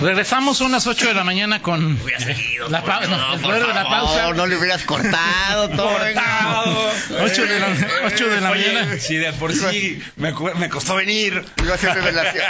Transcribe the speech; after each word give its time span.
Regresamos 0.00 0.60
a 0.60 0.64
unas 0.64 0.86
8 0.86 1.08
de 1.08 1.14
la 1.14 1.24
mañana 1.24 1.60
con 1.60 1.98
la, 2.68 2.82
pa 2.82 3.00
no, 3.06 3.34
el 3.34 3.40
poder 3.40 3.66
de 3.66 3.74
la 3.74 3.84
pausa. 3.84 4.32
No 4.32 4.46
le 4.46 4.56
hubieras 4.56 4.84
cortado, 4.84 5.68
cortado. 5.76 6.90
8 7.20 7.46
de 7.46 7.60
la, 7.60 7.66
8 8.04 8.28
de 8.28 8.40
la 8.40 8.50
Oye, 8.52 8.72
mañana. 8.72 8.98
Sí, 9.00 9.16
de 9.16 9.32
por 9.32 9.52
sí 9.52 10.00
me, 10.16 10.32
costó 10.68 10.94
venir. 10.94 11.42
Iba 11.62 11.74
a 11.74 11.78
ser 11.78 11.94
revelación. 11.94 12.44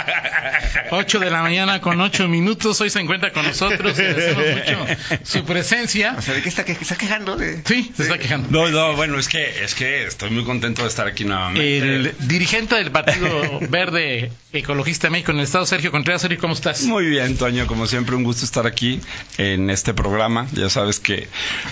8 0.91 1.19
de 1.21 1.31
la 1.31 1.41
mañana 1.41 1.81
con 1.81 1.99
8 1.99 2.27
minutos. 2.27 2.79
Hoy 2.81 2.91
se 2.91 2.99
encuentra 2.99 3.31
con 3.31 3.45
nosotros. 3.45 3.97
Mucho 3.97 4.87
su 5.23 5.43
presencia. 5.43 6.15
O 6.17 6.21
sea, 6.21 6.35
¿de 6.35 6.43
qué 6.43 6.49
está, 6.49 6.63
que- 6.65 6.73
está 6.73 6.95
quejando? 6.97 7.35
De... 7.35 7.63
Sí, 7.65 7.91
se 7.97 8.03
está 8.03 8.19
quejando. 8.19 8.47
No, 8.51 8.69
no, 8.69 8.95
bueno, 8.95 9.17
es 9.17 9.27
que, 9.27 9.63
es 9.63 9.73
que 9.73 10.05
estoy 10.05 10.29
muy 10.29 10.43
contento 10.43 10.83
de 10.83 10.89
estar 10.89 11.07
aquí 11.07 11.25
nuevamente. 11.25 11.77
El 11.79 12.15
dirigente 12.19 12.75
del 12.75 12.91
Partido 12.91 13.59
Verde 13.69 14.31
Ecologista 14.53 15.07
de 15.07 15.11
México 15.11 15.31
en 15.31 15.39
el 15.39 15.45
Estado, 15.45 15.65
Sergio 15.65 15.91
Contreras. 15.91 16.21
Sergio, 16.21 16.39
¿cómo 16.39 16.53
estás? 16.53 16.83
Muy 16.83 17.05
bien, 17.07 17.37
Toño, 17.39 17.65
como 17.67 17.87
siempre, 17.87 18.15
un 18.15 18.23
gusto 18.23 18.45
estar 18.45 18.67
aquí 18.67 18.99
en 19.37 19.69
este 19.69 19.93
programa. 19.95 20.45
Ya 20.53 20.69
sabes 20.69 20.99
que 20.99 21.27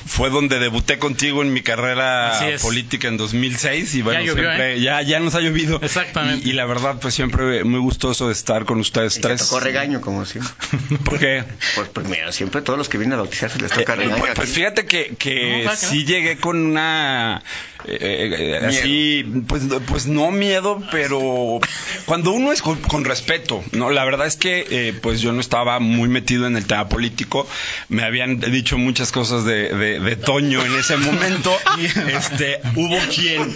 fue 0.05 0.29
donde 0.29 0.57
debuté 0.59 0.97
contigo 0.97 1.43
en 1.43 1.51
mi 1.53 1.61
carrera 1.61 2.39
política 2.61 3.07
en 3.09 3.17
2006 3.17 3.93
y 3.95 4.01
bueno, 4.01 4.21
Ya 4.21 4.25
llovió, 4.25 4.43
siempre, 4.45 4.73
¿eh? 4.77 4.81
ya, 4.81 5.01
ya 5.01 5.19
nos 5.19 5.35
ha 5.35 5.41
llovido. 5.41 5.79
Exactamente. 5.83 6.47
Y, 6.47 6.51
y 6.51 6.53
la 6.53 6.65
verdad, 6.65 6.95
pues 7.01 7.13
siempre 7.13 7.63
muy 7.65 7.79
gustoso 7.81 8.27
de 8.27 8.33
estar 8.33 8.63
con 8.65 8.79
ustedes 8.79 9.17
Y 9.17 9.21
te 9.21 9.27
tres. 9.27 9.41
tocó 9.41 9.59
regaño, 9.59 9.99
como 10.01 10.25
siempre. 10.25 10.51
¿Por 11.03 11.19
qué? 11.19 11.43
Pues 11.75 11.89
primero, 11.89 12.31
siempre 12.31 12.61
todos 12.61 12.79
los 12.79 12.87
que 12.89 12.97
vienen 12.97 13.19
a 13.19 13.21
bautizarse 13.21 13.59
les 13.59 13.69
toca 13.71 13.93
Eh, 13.93 13.95
regaño. 13.97 14.17
pues, 14.19 14.33
pues 14.35 14.49
fíjate 14.49 14.85
que, 14.85 15.15
que 15.19 15.63
No, 15.63 15.69
va, 15.69 15.75
que 15.75 15.85
no. 15.85 15.91
sí 15.91 16.05
llegué 16.05 16.37
con 16.37 16.57
una 16.65 17.43
eh, 17.85 18.59
eh, 18.59 18.65
así 18.65 19.23
pues 19.47 19.63
pues 19.87 20.07
no 20.07 20.31
miedo 20.31 20.81
pero 20.91 21.59
cuando 22.05 22.31
uno 22.31 22.51
es 22.51 22.61
con, 22.61 22.77
con 22.81 23.05
respeto 23.05 23.63
no 23.71 23.89
la 23.89 24.03
verdad 24.05 24.27
es 24.27 24.35
que 24.35 24.65
eh, 24.69 24.93
pues 25.01 25.21
yo 25.21 25.31
no 25.31 25.41
estaba 25.41 25.79
muy 25.79 26.09
metido 26.09 26.47
en 26.47 26.57
el 26.57 26.65
tema 26.65 26.89
político. 26.89 27.47
Me 27.89 28.03
habían 28.03 28.39
dicho 28.39 28.77
muchas 28.77 29.11
cosas 29.11 29.45
de, 29.45 29.69
de, 29.69 29.99
de 29.99 30.15
Toño 30.15 30.63
en 30.65 30.75
ese 30.75 30.97
momento. 30.97 31.55
Este 32.07 32.59
hubo 32.75 32.97
quien 33.13 33.55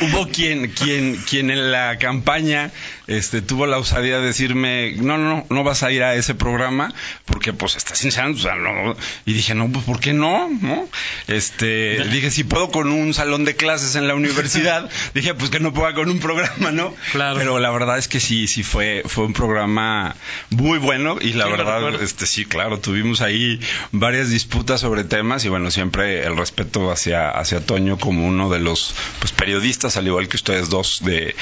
hubo 0.00 0.28
quien 0.28 0.68
quien 0.70 1.16
quien 1.16 1.50
en 1.50 1.72
la 1.72 1.98
campaña 1.98 2.70
este 3.10 3.42
tuvo 3.42 3.66
la 3.66 3.78
osadía 3.78 4.20
de 4.20 4.26
decirme 4.26 4.92
no 4.96 5.18
no 5.18 5.28
no 5.30 5.46
no 5.50 5.64
vas 5.64 5.82
a 5.82 5.90
ir 5.90 6.02
a 6.04 6.14
ese 6.14 6.34
programa 6.34 6.94
porque 7.24 7.52
pues 7.52 7.74
estás 7.76 8.02
iniciando 8.04 8.38
o 8.38 8.40
sea, 8.40 8.54
no 8.54 8.96
y 9.26 9.32
dije 9.32 9.54
no 9.54 9.68
pues 9.70 9.84
por 9.84 9.98
qué 10.00 10.12
no 10.12 10.48
no 10.62 10.88
este 11.26 12.04
dije 12.10 12.30
si 12.30 12.44
puedo 12.44 12.70
con 12.70 12.90
un 12.90 13.12
salón 13.14 13.44
de 13.44 13.56
clases 13.56 13.96
en 13.96 14.06
la 14.06 14.14
universidad 14.14 14.88
dije 15.14 15.34
pues 15.34 15.50
que 15.50 15.58
no 15.60 15.72
pueda 15.72 15.92
con 15.94 16.08
un 16.08 16.20
programa 16.20 16.70
no 16.70 16.94
Claro. 17.12 17.36
pero 17.38 17.58
la 17.58 17.70
verdad 17.70 17.98
es 17.98 18.06
que 18.08 18.20
sí 18.20 18.46
sí 18.46 18.62
fue 18.62 19.02
fue 19.06 19.24
un 19.26 19.32
programa 19.32 20.14
muy 20.50 20.78
bueno 20.78 21.16
y 21.20 21.32
la 21.32 21.46
Sí, 21.46 21.50
verdad 21.50 22.02
este 22.02 22.26
sí 22.26 22.44
claro 22.44 22.78
tuvimos 22.78 23.20
ahí 23.22 23.58
varias 23.92 24.30
disputas 24.30 24.80
sobre 24.80 25.02
temas 25.04 25.44
y 25.44 25.48
bueno 25.48 25.70
siempre 25.72 26.24
el 26.24 26.36
respeto 26.36 26.90
hacia 26.92 27.28
hacia 27.30 27.64
Toño 27.66 27.98
como 27.98 28.26
uno 28.26 28.50
de 28.50 28.60
los 28.60 28.94
pues 29.18 29.32
periodistas 29.32 29.96
al 29.96 30.06
igual 30.06 30.28
que 30.28 30.36
ustedes 30.36 30.68
dos 30.70 31.00
de 31.02 31.34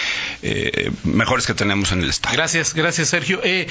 eh, 0.42 0.90
mejores 1.04 1.46
que 1.46 1.54
tenemos 1.58 1.92
en 1.92 2.02
el 2.02 2.08
estado 2.08 2.34
Gracias, 2.34 2.72
gracias 2.72 3.08
Sergio. 3.08 3.40
Eh, 3.44 3.66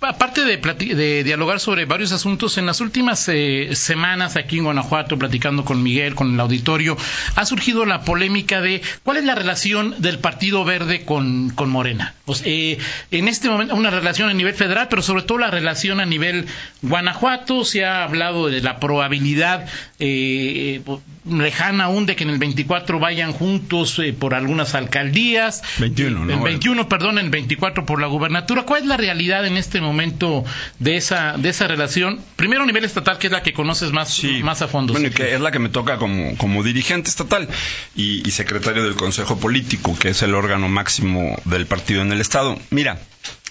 aparte 0.00 0.44
de, 0.44 0.56
de 0.56 1.24
dialogar 1.24 1.58
sobre 1.58 1.84
varios 1.84 2.12
asuntos, 2.12 2.56
en 2.56 2.66
las 2.66 2.80
últimas 2.80 3.28
eh, 3.28 3.70
semanas 3.74 4.36
aquí 4.36 4.58
en 4.58 4.64
Guanajuato, 4.64 5.18
platicando 5.18 5.64
con 5.64 5.82
Miguel, 5.82 6.14
con 6.14 6.34
el 6.34 6.40
auditorio, 6.40 6.96
ha 7.34 7.44
surgido 7.44 7.84
la 7.84 8.02
polémica 8.02 8.60
de 8.60 8.80
cuál 9.02 9.16
es 9.16 9.24
la 9.24 9.34
relación 9.34 9.96
del 9.98 10.18
Partido 10.18 10.64
Verde 10.64 11.04
con, 11.04 11.50
con 11.50 11.70
Morena. 11.70 12.14
Pues, 12.24 12.42
eh, 12.44 12.78
en 13.10 13.26
este 13.26 13.48
momento, 13.48 13.74
una 13.74 13.90
relación 13.90 14.30
a 14.30 14.34
nivel 14.34 14.54
federal, 14.54 14.86
pero 14.88 15.02
sobre 15.02 15.22
todo 15.22 15.38
la 15.38 15.50
relación 15.50 16.00
a 16.00 16.06
nivel 16.06 16.46
Guanajuato. 16.82 17.64
Se 17.64 17.84
ha 17.84 18.04
hablado 18.04 18.48
de 18.48 18.60
la 18.60 18.78
probabilidad 18.78 19.66
eh, 19.98 20.80
eh, 20.86 20.98
lejana 21.28 21.84
aún 21.84 22.06
de 22.06 22.14
que 22.14 22.24
en 22.24 22.30
el 22.30 22.38
24 22.38 23.00
vayan 23.00 23.32
juntos 23.32 23.98
eh, 23.98 24.12
por 24.12 24.34
algunas 24.34 24.74
alcaldías. 24.74 25.62
21, 25.78 26.24
¿no? 26.24 26.32
El 26.32 26.40
21, 26.40 26.88
perdón, 26.88 27.18
el 27.18 27.30
24 27.30 27.84
por 27.84 28.00
la 28.00 28.06
gubernatura. 28.06 28.62
¿Cuál 28.62 28.82
es 28.82 28.86
la 28.86 28.96
realidad 28.96 29.44
en 29.44 29.56
este 29.56 29.80
momento 29.80 29.87
de 29.92 30.96
esa 30.96 31.34
de 31.36 31.48
esa 31.48 31.66
relación? 31.68 32.20
Primero 32.36 32.62
a 32.62 32.66
nivel 32.66 32.84
estatal, 32.84 33.18
que 33.18 33.26
es 33.28 33.32
la 33.32 33.42
que 33.42 33.52
conoces 33.52 33.92
más, 33.92 34.10
Sí. 34.12 34.42
más 34.42 34.62
a 34.62 34.68
fondo. 34.68 34.92
Bueno, 34.92 35.08
y 35.08 35.10
que 35.10 35.34
es 35.34 35.40
la 35.40 35.50
que 35.50 35.58
me 35.58 35.68
toca 35.68 35.98
como, 35.98 36.36
como 36.36 36.62
dirigente 36.62 37.08
estatal 37.10 37.48
y, 37.96 38.26
y 38.26 38.30
secretario 38.30 38.84
del 38.84 38.94
Consejo 38.96 39.38
Político, 39.38 39.96
que 39.98 40.10
es 40.10 40.22
el 40.22 40.34
órgano 40.34 40.68
máximo 40.68 41.36
del 41.44 41.66
partido 41.66 42.02
en 42.02 42.12
el 42.12 42.20
Estado. 42.20 42.58
Mira, 42.70 42.98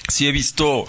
sí 0.07 0.27
he 0.27 0.31
visto 0.31 0.87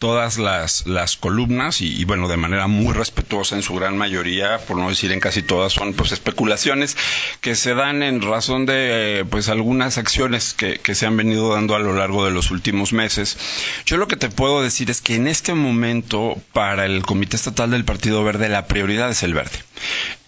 todas 0.00 0.38
las, 0.38 0.86
las 0.86 1.18
columnas 1.18 1.82
y, 1.82 2.06
bueno, 2.06 2.26
de 2.26 2.38
manera 2.38 2.66
muy 2.68 2.94
respetuosa 2.94 3.54
en 3.54 3.62
su 3.62 3.74
gran 3.74 3.98
mayoría, 3.98 4.58
por 4.58 4.78
no 4.78 4.88
decir 4.88 5.12
en 5.12 5.20
casi 5.20 5.42
todas, 5.42 5.74
son 5.74 5.92
pues 5.92 6.10
especulaciones 6.12 6.96
que 7.42 7.54
se 7.54 7.74
dan 7.74 8.02
en 8.02 8.22
razón 8.22 8.64
de 8.64 9.26
pues 9.30 9.50
algunas 9.50 9.98
acciones 9.98 10.54
que, 10.54 10.78
que 10.78 10.94
se 10.94 11.04
han 11.04 11.18
venido 11.18 11.52
dando 11.52 11.76
a 11.76 11.80
lo 11.80 11.92
largo 11.92 12.24
de 12.24 12.30
los 12.30 12.50
últimos 12.50 12.94
meses. 12.94 13.36
Yo 13.84 13.98
lo 13.98 14.08
que 14.08 14.16
te 14.16 14.30
puedo 14.30 14.62
decir 14.62 14.90
es 14.90 15.02
que 15.02 15.16
en 15.16 15.28
este 15.28 15.52
momento 15.52 16.40
para 16.54 16.86
el 16.86 17.02
Comité 17.02 17.36
Estatal 17.36 17.70
del 17.70 17.84
Partido 17.84 18.24
Verde 18.24 18.48
la 18.48 18.66
prioridad 18.68 19.10
es 19.10 19.22
el 19.22 19.34
verde. 19.34 19.58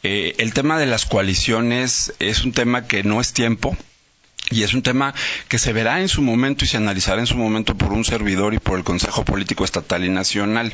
Eh, 0.03 0.35
el 0.37 0.53
tema 0.53 0.79
de 0.79 0.85
las 0.85 1.07
coaliciones 1.07 2.13
es 2.19 2.45
un 2.45 2.53
tema 2.53 2.87
que 2.87 3.05
no 3.05 3.23
es 3.23 3.33
tiempo, 3.33 3.75
y 4.53 4.63
es 4.63 4.75
un 4.75 4.83
tema 4.83 5.15
que 5.49 5.59
se 5.59 5.73
verá 5.73 6.01
en 6.01 6.09
su 6.09 6.23
momento 6.23 6.65
y 6.65 6.69
se 6.69 6.77
analizará 6.77 7.21
en 7.21 7.27
su 7.27 7.37
momento 7.37 7.77
por 7.77 7.93
un 7.93 8.05
servidor 8.05 8.55
y 8.55 8.59
por 8.59 8.79
el 8.79 8.85
Consejo 8.85 9.25
Político 9.25 9.65
Estatal 9.65 10.05
y 10.05 10.09
Nacional. 10.11 10.73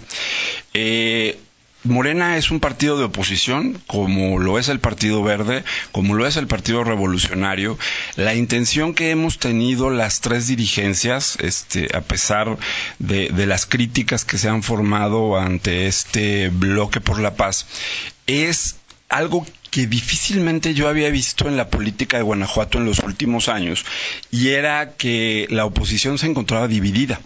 Eh, 0.74 1.38
Morena 1.84 2.36
es 2.36 2.50
un 2.50 2.58
partido 2.58 2.98
de 2.98 3.04
oposición, 3.04 3.80
como 3.86 4.40
lo 4.40 4.58
es 4.58 4.68
el 4.68 4.80
Partido 4.80 5.22
Verde, 5.22 5.62
como 5.92 6.14
lo 6.14 6.26
es 6.26 6.36
el 6.36 6.48
Partido 6.48 6.82
Revolucionario. 6.82 7.78
La 8.16 8.34
intención 8.34 8.94
que 8.94 9.10
hemos 9.10 9.38
tenido 9.38 9.88
las 9.88 10.20
tres 10.20 10.48
dirigencias, 10.48 11.38
este, 11.40 11.88
a 11.96 12.00
pesar 12.00 12.58
de, 12.98 13.28
de 13.28 13.46
las 13.46 13.64
críticas 13.64 14.24
que 14.24 14.38
se 14.38 14.48
han 14.48 14.64
formado 14.64 15.38
ante 15.38 15.86
este 15.86 16.48
bloque 16.48 17.00
por 17.00 17.20
la 17.20 17.36
paz, 17.36 17.66
es 18.26 18.76
algo 19.08 19.46
que 19.70 19.86
difícilmente 19.86 20.74
yo 20.74 20.88
había 20.88 21.10
visto 21.10 21.48
en 21.48 21.56
la 21.56 21.68
política 21.68 22.16
de 22.16 22.22
Guanajuato 22.22 22.78
en 22.78 22.86
los 22.86 22.98
últimos 23.00 23.48
años, 23.48 23.84
y 24.30 24.48
era 24.48 24.92
que 24.92 25.46
la 25.50 25.64
oposición 25.64 26.18
se 26.18 26.26
encontraba 26.26 26.68
dividida 26.68 27.20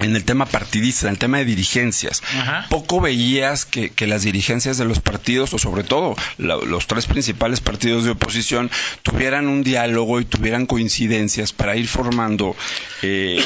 en 0.00 0.16
el 0.16 0.24
tema 0.24 0.46
partidista, 0.46 1.06
en 1.06 1.12
el 1.12 1.18
tema 1.18 1.36
de 1.38 1.44
dirigencias. 1.44 2.22
Ajá. 2.34 2.66
Poco 2.70 3.00
veías 3.02 3.66
que, 3.66 3.90
que 3.90 4.06
las 4.06 4.22
dirigencias 4.22 4.78
de 4.78 4.86
los 4.86 5.00
partidos, 5.00 5.52
o 5.52 5.58
sobre 5.58 5.84
todo 5.84 6.16
la- 6.38 6.56
los 6.56 6.86
tres 6.86 7.04
principales 7.06 7.60
partidos 7.60 8.04
de 8.04 8.10
oposición, 8.12 8.70
tuvieran 9.02 9.48
un 9.48 9.62
diálogo 9.62 10.18
y 10.20 10.24
tuvieran 10.24 10.64
coincidencias 10.64 11.52
para 11.52 11.76
ir 11.76 11.88
formando 11.88 12.56
eh, 13.02 13.38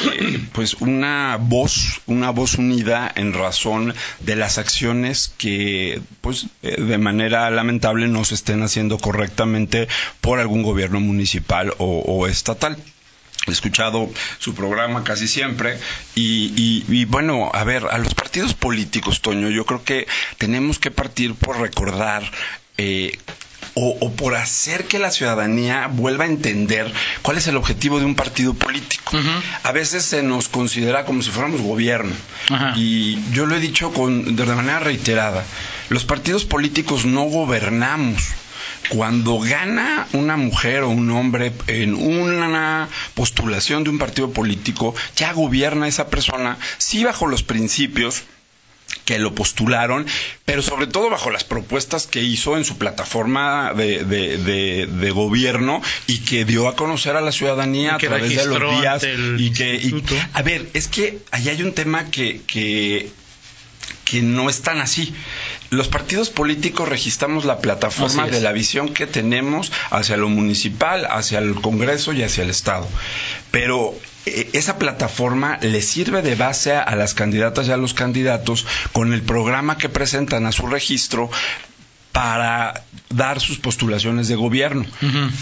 pues 0.53 0.75
una 0.75 1.37
voz, 1.39 1.99
una 2.05 2.29
voz 2.29 2.55
unida 2.55 3.11
en 3.15 3.33
razón 3.33 3.93
de 4.21 4.35
las 4.37 4.57
acciones 4.57 5.33
que 5.37 5.99
pues 6.21 6.45
eh, 6.63 6.79
de 6.81 6.97
manera 6.97 7.49
lamentable 7.49 8.07
no 8.07 8.23
estén 8.35 8.61
haciendo 8.63 8.97
correctamente 8.97 9.87
por 10.21 10.39
algún 10.39 10.63
gobierno 10.63 10.99
municipal 10.99 11.73
o- 11.77 11.99
o 12.05 12.27
estatal. 12.27 12.77
He 13.47 13.51
escuchado 13.51 14.09
su 14.37 14.53
programa 14.53 15.03
casi 15.03 15.27
siempre 15.27 15.77
y, 16.13 16.53
y- 16.57 16.85
y, 16.89 17.05
bueno, 17.05 17.49
a 17.53 17.63
ver, 17.63 17.85
a 17.89 17.97
los 17.97 18.13
partidos 18.13 18.53
políticos, 18.53 19.21
Toño, 19.21 19.49
yo 19.49 19.65
creo 19.65 19.83
que 19.83 20.07
tenemos 20.37 20.77
que 20.77 20.91
partir 20.91 21.33
por 21.35 21.57
recordar 21.59 22.23
eh, 22.77 23.17
o, 23.79 23.97
o 23.99 24.11
por 24.11 24.35
hacer 24.35 24.85
que 24.85 24.99
la 24.99 25.11
ciudadanía 25.11 25.87
vuelva 25.87 26.25
a 26.25 26.27
entender 26.27 26.91
cuál 27.21 27.37
es 27.37 27.47
el 27.47 27.55
objetivo 27.55 27.99
de 27.99 28.05
un 28.05 28.15
partido 28.15 28.53
político. 28.53 29.17
A 29.63 29.71
veces 29.71 30.03
se 30.03 30.21
nos 30.21 30.49
considera 30.49 31.05
como 31.05 31.21
si 31.21 31.29
fuéramos 31.31 31.61
gobierno 31.61 32.11
y 32.75 33.17
yo 33.31 33.45
lo 33.45 33.55
he 33.55 33.59
dicho 33.59 33.93
con, 33.93 34.35
de 34.35 34.45
manera 34.45 34.79
reiterada, 34.79 35.45
los 35.89 36.03
partidos 36.03 36.45
políticos 36.45 37.05
no 37.05 37.23
gobernamos. 37.23 38.21
Cuando 38.89 39.39
gana 39.39 40.07
una 40.13 40.35
mujer 40.37 40.83
o 40.83 40.89
un 40.89 41.11
hombre 41.11 41.51
en 41.67 41.93
una 41.93 42.87
postulación 43.13 43.83
de 43.83 43.89
un 43.91 43.99
partido 43.99 44.31
político, 44.31 44.95
ya 45.15 45.33
gobierna 45.33 45.87
esa 45.87 46.07
persona, 46.07 46.57
sí 46.77 47.03
bajo 47.03 47.27
los 47.27 47.43
principios 47.43 48.23
que 49.09 49.17
lo 49.17 49.33
postularon, 49.33 50.05
pero 50.45 50.61
sobre 50.61 50.85
todo 50.85 51.09
bajo 51.09 51.31
las 51.31 51.43
propuestas 51.43 52.05
que 52.05 52.21
hizo 52.21 52.57
en 52.57 52.63
su 52.63 52.77
plataforma 52.77 53.73
de, 53.73 54.03
de, 54.05 54.37
de, 54.37 54.85
de 54.85 55.09
gobierno 55.11 55.81
y 56.05 56.19
que 56.19 56.45
dio 56.45 56.67
a 56.67 56.75
conocer 56.75 57.15
a 57.15 57.21
la 57.21 57.31
ciudadanía 57.31 57.95
a 57.95 57.97
través 57.97 58.29
de 58.35 58.45
los 58.45 58.79
días 58.81 59.01
y 59.39 59.49
que 59.51 59.75
y- 59.77 60.03
a 60.33 60.43
ver, 60.43 60.69
es 60.75 60.87
que 60.87 61.17
ahí 61.31 61.49
hay 61.49 61.63
un 61.63 61.73
tema 61.73 62.11
que, 62.11 62.41
que 62.45 63.09
que 64.05 64.21
no 64.21 64.47
están 64.49 64.79
así. 64.79 65.13
Los 65.71 65.87
partidos 65.87 66.29
políticos 66.29 66.87
registramos 66.87 67.45
la 67.45 67.57
plataforma 67.59 68.25
es. 68.27 68.31
de 68.31 68.41
la 68.41 68.51
visión 68.51 68.93
que 68.93 69.07
tenemos 69.07 69.71
hacia 69.89 70.17
lo 70.17 70.29
municipal, 70.29 71.07
hacia 71.09 71.39
el 71.39 71.55
Congreso 71.55 72.13
y 72.13 72.21
hacia 72.21 72.43
el 72.43 72.49
Estado. 72.51 72.87
Pero 73.51 73.95
esa 74.53 74.77
plataforma 74.77 75.57
le 75.61 75.81
sirve 75.81 76.21
de 76.21 76.35
base 76.35 76.73
a 76.73 76.95
las 76.95 77.13
candidatas 77.13 77.67
y 77.67 77.71
a 77.71 77.77
los 77.77 77.93
candidatos 77.93 78.65
con 78.91 79.13
el 79.13 79.21
programa 79.21 79.77
que 79.77 79.89
presentan 79.89 80.45
a 80.45 80.51
su 80.51 80.67
registro 80.67 81.29
para 82.19 82.83
dar 83.09 83.39
sus 83.39 83.57
postulaciones 83.59 84.27
de 84.27 84.35
gobierno 84.35 84.85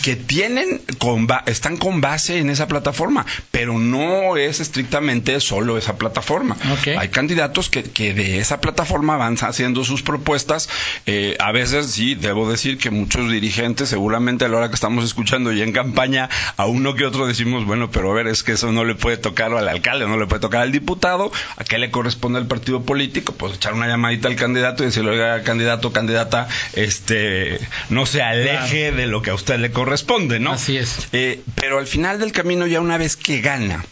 que 0.03 0.15
tienen 0.15 0.79
con 0.99 1.25
ba- 1.27 1.43
están 1.47 1.75
con 1.77 1.99
base 2.01 2.37
en 2.37 2.49
esa 2.51 2.67
plataforma 2.67 3.25
pero 3.51 3.79
no 3.79 4.37
es 4.37 4.59
estrictamente 4.59 5.39
solo 5.41 5.77
esa 5.79 5.97
plataforma. 5.97 6.55
Hay 6.97 7.09
candidatos 7.09 7.69
que, 7.69 7.81
que 7.83 8.13
de 8.13 8.37
esa 8.39 8.61
plataforma 8.61 9.17
van 9.17 9.35
haciendo 9.41 9.83
sus 9.83 10.01
propuestas. 10.03 10.69
Eh, 11.07 11.35
a 11.39 11.51
veces 11.51 11.87
sí 11.87 12.13
debo 12.15 12.49
decir 12.49 12.77
que 12.77 12.91
muchos 12.91 13.29
dirigentes 13.31 13.89
seguramente 13.89 14.45
a 14.45 14.47
la 14.49 14.57
hora 14.57 14.69
que 14.69 14.75
estamos 14.75 15.03
escuchando 15.03 15.51
y 15.51 15.61
en 15.63 15.71
campaña 15.73 16.29
a 16.57 16.67
uno 16.67 16.93
que 16.93 17.05
otro 17.05 17.25
decimos 17.27 17.65
bueno 17.65 17.89
pero 17.91 18.11
a 18.11 18.13
ver 18.13 18.27
es 18.27 18.43
que 18.43 18.51
eso 18.53 18.71
no 18.71 18.85
le 18.85 18.93
puede 18.95 19.17
tocar 19.17 19.51
al 19.53 19.67
alcalde 19.67 20.05
no 20.07 20.17
le 20.17 20.27
puede 20.27 20.41
tocar 20.41 20.61
al 20.61 20.71
diputado 20.71 21.31
a 21.57 21.63
qué 21.63 21.77
le 21.79 21.89
corresponde 21.91 22.37
al 22.39 22.45
partido 22.47 22.83
político 22.83 23.33
pues 23.33 23.55
echar 23.55 23.73
una 23.73 23.87
llamadita 23.87 24.27
al 24.27 24.35
candidato 24.35 24.83
y 24.83 24.87
decirle 24.87 25.11
oiga 25.11 25.41
candidato 25.43 25.91
candidata 25.91 26.47
este 26.73 27.59
no 27.89 28.05
se 28.05 28.21
aleje 28.21 28.91
de 28.91 29.07
lo 29.07 29.21
que 29.21 29.31
a 29.31 29.33
usted 29.35 29.57
le 29.59 29.71
corresponde 29.71 30.39
no 30.39 30.51
Así 30.53 30.77
es. 30.77 31.07
Eh, 31.13 31.41
pero 31.55 31.79
al 31.79 31.87
final 31.87 32.19
del 32.19 32.31
camino 32.31 32.67
ya 32.67 32.81
una 32.81 32.97
vez 32.97 33.15
que 33.15 33.41
gana 33.41 33.85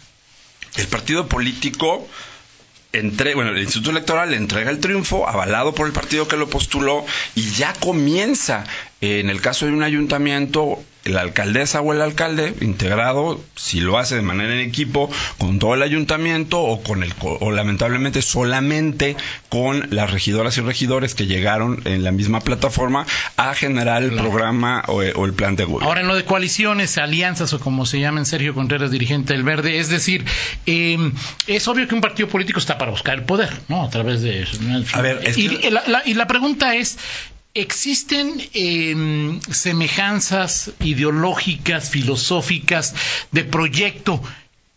el 0.77 0.87
partido 0.87 1.27
político 1.27 2.07
entre, 2.91 3.35
bueno, 3.35 3.51
el 3.51 3.61
Instituto 3.61 3.91
Electoral 3.91 4.31
le 4.31 4.37
entrega 4.37 4.71
el 4.71 4.79
triunfo, 4.79 5.27
avalado 5.27 5.75
por 5.75 5.85
el 5.87 5.93
partido 5.93 6.27
que 6.27 6.37
lo 6.37 6.49
postuló, 6.49 7.05
y 7.35 7.51
ya 7.51 7.73
comienza, 7.73 8.63
eh, 9.01 9.19
en 9.19 9.29
el 9.29 9.41
caso 9.41 9.65
de 9.65 9.73
un 9.73 9.83
ayuntamiento, 9.83 10.81
la 11.05 11.21
alcaldesa 11.21 11.81
o 11.81 11.93
el 11.93 12.01
alcalde 12.01 12.53
integrado, 12.61 13.39
si 13.55 13.79
lo 13.79 13.97
hace 13.97 14.15
de 14.15 14.21
manera 14.23 14.53
en 14.53 14.59
equipo, 14.59 15.09
con 15.37 15.59
todo 15.59 15.75
el 15.75 15.83
ayuntamiento 15.83 16.61
o 16.61 16.81
con 16.83 17.03
el, 17.03 17.13
o 17.21 17.51
lamentablemente 17.51 18.21
solamente 18.21 19.15
con 19.49 19.87
las 19.91 20.11
regidoras 20.11 20.57
y 20.57 20.61
regidores 20.61 21.15
que 21.15 21.27
llegaron 21.27 21.81
en 21.85 22.03
la 22.03 22.11
misma 22.11 22.39
plataforma 22.41 23.05
a 23.37 23.53
generar 23.53 24.01
el 24.03 24.11
Claro. 24.11 24.29
programa 24.29 24.83
o, 24.87 24.95
o 24.95 25.25
el 25.25 25.33
plan 25.33 25.55
de 25.55 25.65
gobierno. 25.65 25.87
Ahora 25.87 26.01
en 26.01 26.07
lo 26.07 26.15
de 26.15 26.25
coaliciones, 26.25 26.97
alianzas 26.97 27.53
o 27.53 27.59
como 27.59 27.85
se 27.85 27.99
llamen 27.99 28.25
Sergio 28.25 28.53
Contreras, 28.53 28.91
dirigente 28.91 29.33
del 29.33 29.43
Verde, 29.43 29.77
es 29.79 29.89
decir, 29.89 30.25
eh, 30.65 30.97
es 31.47 31.67
obvio 31.67 31.87
que 31.87 31.95
un 31.95 32.01
partido 32.01 32.27
político 32.29 32.59
está 32.59 32.77
para 32.77 32.91
buscar 32.91 33.15
el 33.15 33.23
poder, 33.23 33.49
¿no? 33.67 33.83
A 33.83 33.89
través 33.89 34.21
de... 34.21 34.45
A 34.93 35.01
ver, 35.01 35.19
es 35.23 35.37
y, 35.37 35.49
que- 35.49 35.69
la, 35.71 35.83
la- 35.87 36.01
y 36.05 36.13
la 36.15 36.27
pregunta 36.27 36.75
es, 36.75 36.97
¿existen 37.55 38.41
eh, 38.53 39.39
semejanzas 39.51 40.71
ideológicas, 40.81 41.89
filosóficas, 41.89 42.93
de 43.31 43.43
proyecto 43.43 44.21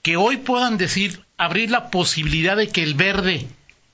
que 0.03 0.17
hoy 0.17 0.39
puedan 0.39 0.79
decir, 0.79 1.21
abrir 1.37 1.71
la 1.71 1.91
posibilidad 1.91 2.57
de 2.57 2.69
que 2.69 2.83
el 2.83 2.95
Verde 2.95 3.47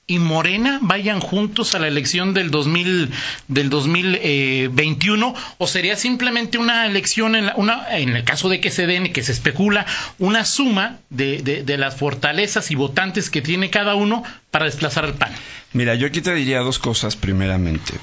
y 0.07 0.19
Morena 0.19 0.77
vayan 0.83 1.19
juntos 1.19 1.73
a 1.73 1.79
la 1.79 1.87
elección 1.87 2.35
del 2.35 2.51
2000 2.51 3.09
del 3.47 3.69
2021 3.71 5.33
o 5.57 5.67
sería 5.67 5.95
simplemente 5.95 6.59
una 6.59 6.85
elección 6.85 7.35
en, 7.35 7.47
la- 7.47 7.55
una 7.55 7.97
en 7.97 8.15
el 8.15 8.23
caso 8.23 8.47
de 8.49 8.61
que 8.61 8.69
se 8.69 8.85
den 8.85 9.11
que 9.11 9.23
se 9.23 9.31
especula 9.31 9.87
una 10.19 10.45
suma 10.45 10.99
de, 11.09 11.41
de- 11.41 11.63
de 11.63 11.77
las 11.79 11.95
fortalezas 11.95 12.69
y 12.69 12.75
votantes 12.75 13.31
que 13.31 13.41
tiene 13.41 13.71
cada 13.71 13.95
uno 13.95 14.23
para 14.51 14.65
desplazar 14.65 15.05
al 15.05 15.15
PAN 15.15 15.33
Mira, 15.73 15.95
yo 15.95 16.05
aquí 16.07 16.21
te 16.21 16.33
diría 16.35 16.59
dos 16.59 16.77
cosas 16.79 17.15
primeramente. 17.17 17.93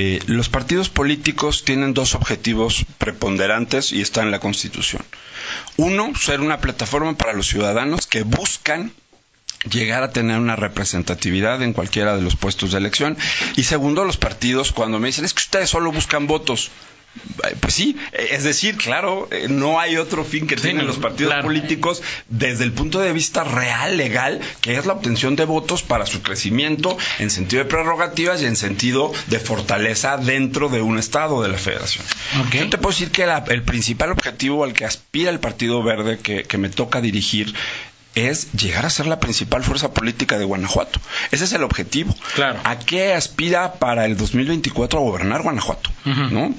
Eh, 0.00 0.20
los 0.26 0.48
partidos 0.48 0.88
políticos 0.88 1.64
tienen 1.64 1.92
dos 1.92 2.14
objetivos 2.14 2.86
preponderantes 2.98 3.92
y 3.92 4.00
está 4.00 4.22
en 4.22 4.30
la 4.30 4.38
Constitución. 4.38 5.02
Uno, 5.76 6.12
ser 6.14 6.40
una 6.40 6.60
plataforma 6.60 7.16
para 7.16 7.32
los 7.32 7.48
ciudadanos 7.48 8.06
que 8.06 8.22
buscan 8.22 8.92
llegar 9.68 10.04
a 10.04 10.12
tener 10.12 10.38
una 10.38 10.54
representatividad 10.54 11.62
en 11.62 11.72
cualquiera 11.72 12.14
de 12.14 12.22
los 12.22 12.36
puestos 12.36 12.70
de 12.70 12.78
elección. 12.78 13.16
Y 13.56 13.64
segundo, 13.64 14.04
los 14.04 14.16
partidos, 14.16 14.70
cuando 14.70 15.00
me 15.00 15.08
dicen, 15.08 15.24
es 15.24 15.34
que 15.34 15.42
ustedes 15.42 15.70
solo 15.70 15.90
buscan 15.90 16.28
votos. 16.28 16.70
Eh, 17.44 17.56
Pues 17.60 17.74
sí, 17.74 17.96
eh, 18.12 18.28
es 18.32 18.44
decir, 18.44 18.76
claro, 18.76 19.28
eh, 19.30 19.46
no 19.48 19.78
hay 19.80 19.96
otro 19.96 20.24
fin 20.24 20.46
que 20.46 20.56
Sí, 20.56 20.62
tienen 20.62 20.86
los 20.86 20.98
partidos 20.98 21.32
claro. 21.32 21.46
políticos 21.46 22.02
desde 22.28 22.64
el 22.64 22.72
punto 22.72 22.98
de 23.00 23.12
vista 23.12 23.44
real, 23.44 23.96
legal, 23.96 24.40
que 24.60 24.76
es 24.76 24.86
la 24.86 24.94
obtención 24.94 25.36
de 25.36 25.44
votos 25.44 25.82
para 25.82 26.06
su 26.06 26.22
crecimiento 26.22 26.96
en 27.18 27.30
sentido 27.30 27.62
de 27.64 27.68
prerrogativas 27.70 28.42
y 28.42 28.46
en 28.46 28.56
sentido 28.56 29.12
de 29.28 29.38
fortaleza 29.38 30.16
dentro 30.16 30.68
de 30.68 30.80
un 30.82 30.98
Estado 30.98 31.42
de 31.42 31.48
la 31.48 31.58
Federación. 31.58 32.04
Ok. 32.46 32.54
Yo 32.54 32.70
te 32.70 32.78
puedo 32.78 32.90
decir 32.90 33.10
que 33.10 33.26
la- 33.26 33.44
el 33.48 33.62
principal 33.62 34.10
objetivo 34.12 34.64
al 34.64 34.72
que 34.72 34.84
aspira 34.84 35.30
el 35.30 35.40
Partido 35.40 35.82
Verde 35.82 36.18
que, 36.18 36.44
que 36.44 36.58
me 36.58 36.68
toca 36.70 37.00
dirigir 37.00 37.54
es 38.14 38.50
llegar 38.52 38.84
a 38.84 38.90
ser 38.90 39.06
la 39.06 39.20
principal 39.20 39.62
fuerza 39.62 39.92
política 39.94 40.38
de 40.38 40.44
Guanajuato. 40.44 40.98
Ese 41.30 41.44
es 41.44 41.52
el 41.52 41.62
objetivo. 41.62 42.16
Claro. 42.34 42.58
¿A 42.64 42.78
qué 42.80 43.12
aspira 43.14 43.74
para 43.74 44.06
el 44.06 44.16
2024 44.16 44.98
a 44.98 45.02
gobernar 45.02 45.42
Guanajuato? 45.42 45.90
¿No? 46.04 46.52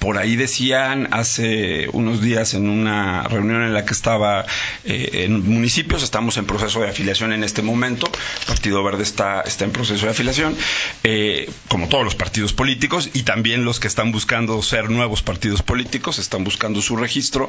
Por 0.00 0.18
ahí 0.18 0.34
decían 0.34 1.08
hace 1.12 1.88
unos 1.92 2.20
días 2.20 2.54
en 2.54 2.68
una 2.68 3.22
reunión 3.24 3.62
en 3.62 3.72
la 3.72 3.84
que 3.84 3.92
estaba 3.92 4.44
eh, 4.84 5.24
en 5.24 5.48
municipios, 5.48 6.02
estamos 6.02 6.36
en 6.38 6.44
proceso 6.44 6.80
de 6.80 6.88
afiliación 6.88 7.32
en 7.32 7.44
este 7.44 7.62
momento, 7.62 8.10
Partido 8.48 8.82
Verde 8.82 9.04
está, 9.04 9.42
está 9.42 9.64
en 9.64 9.70
proceso 9.70 10.06
de 10.06 10.10
afiliación, 10.10 10.56
eh, 11.04 11.48
como 11.68 11.88
todos 11.88 12.04
los 12.04 12.16
partidos 12.16 12.52
políticos 12.52 13.10
y 13.12 13.22
también 13.22 13.64
los 13.64 13.78
que 13.78 13.86
están 13.86 14.10
buscando 14.10 14.60
ser 14.60 14.90
nuevos 14.90 15.22
partidos 15.22 15.62
políticos, 15.62 16.18
están 16.18 16.42
buscando 16.42 16.82
su 16.82 16.96
registro. 16.96 17.48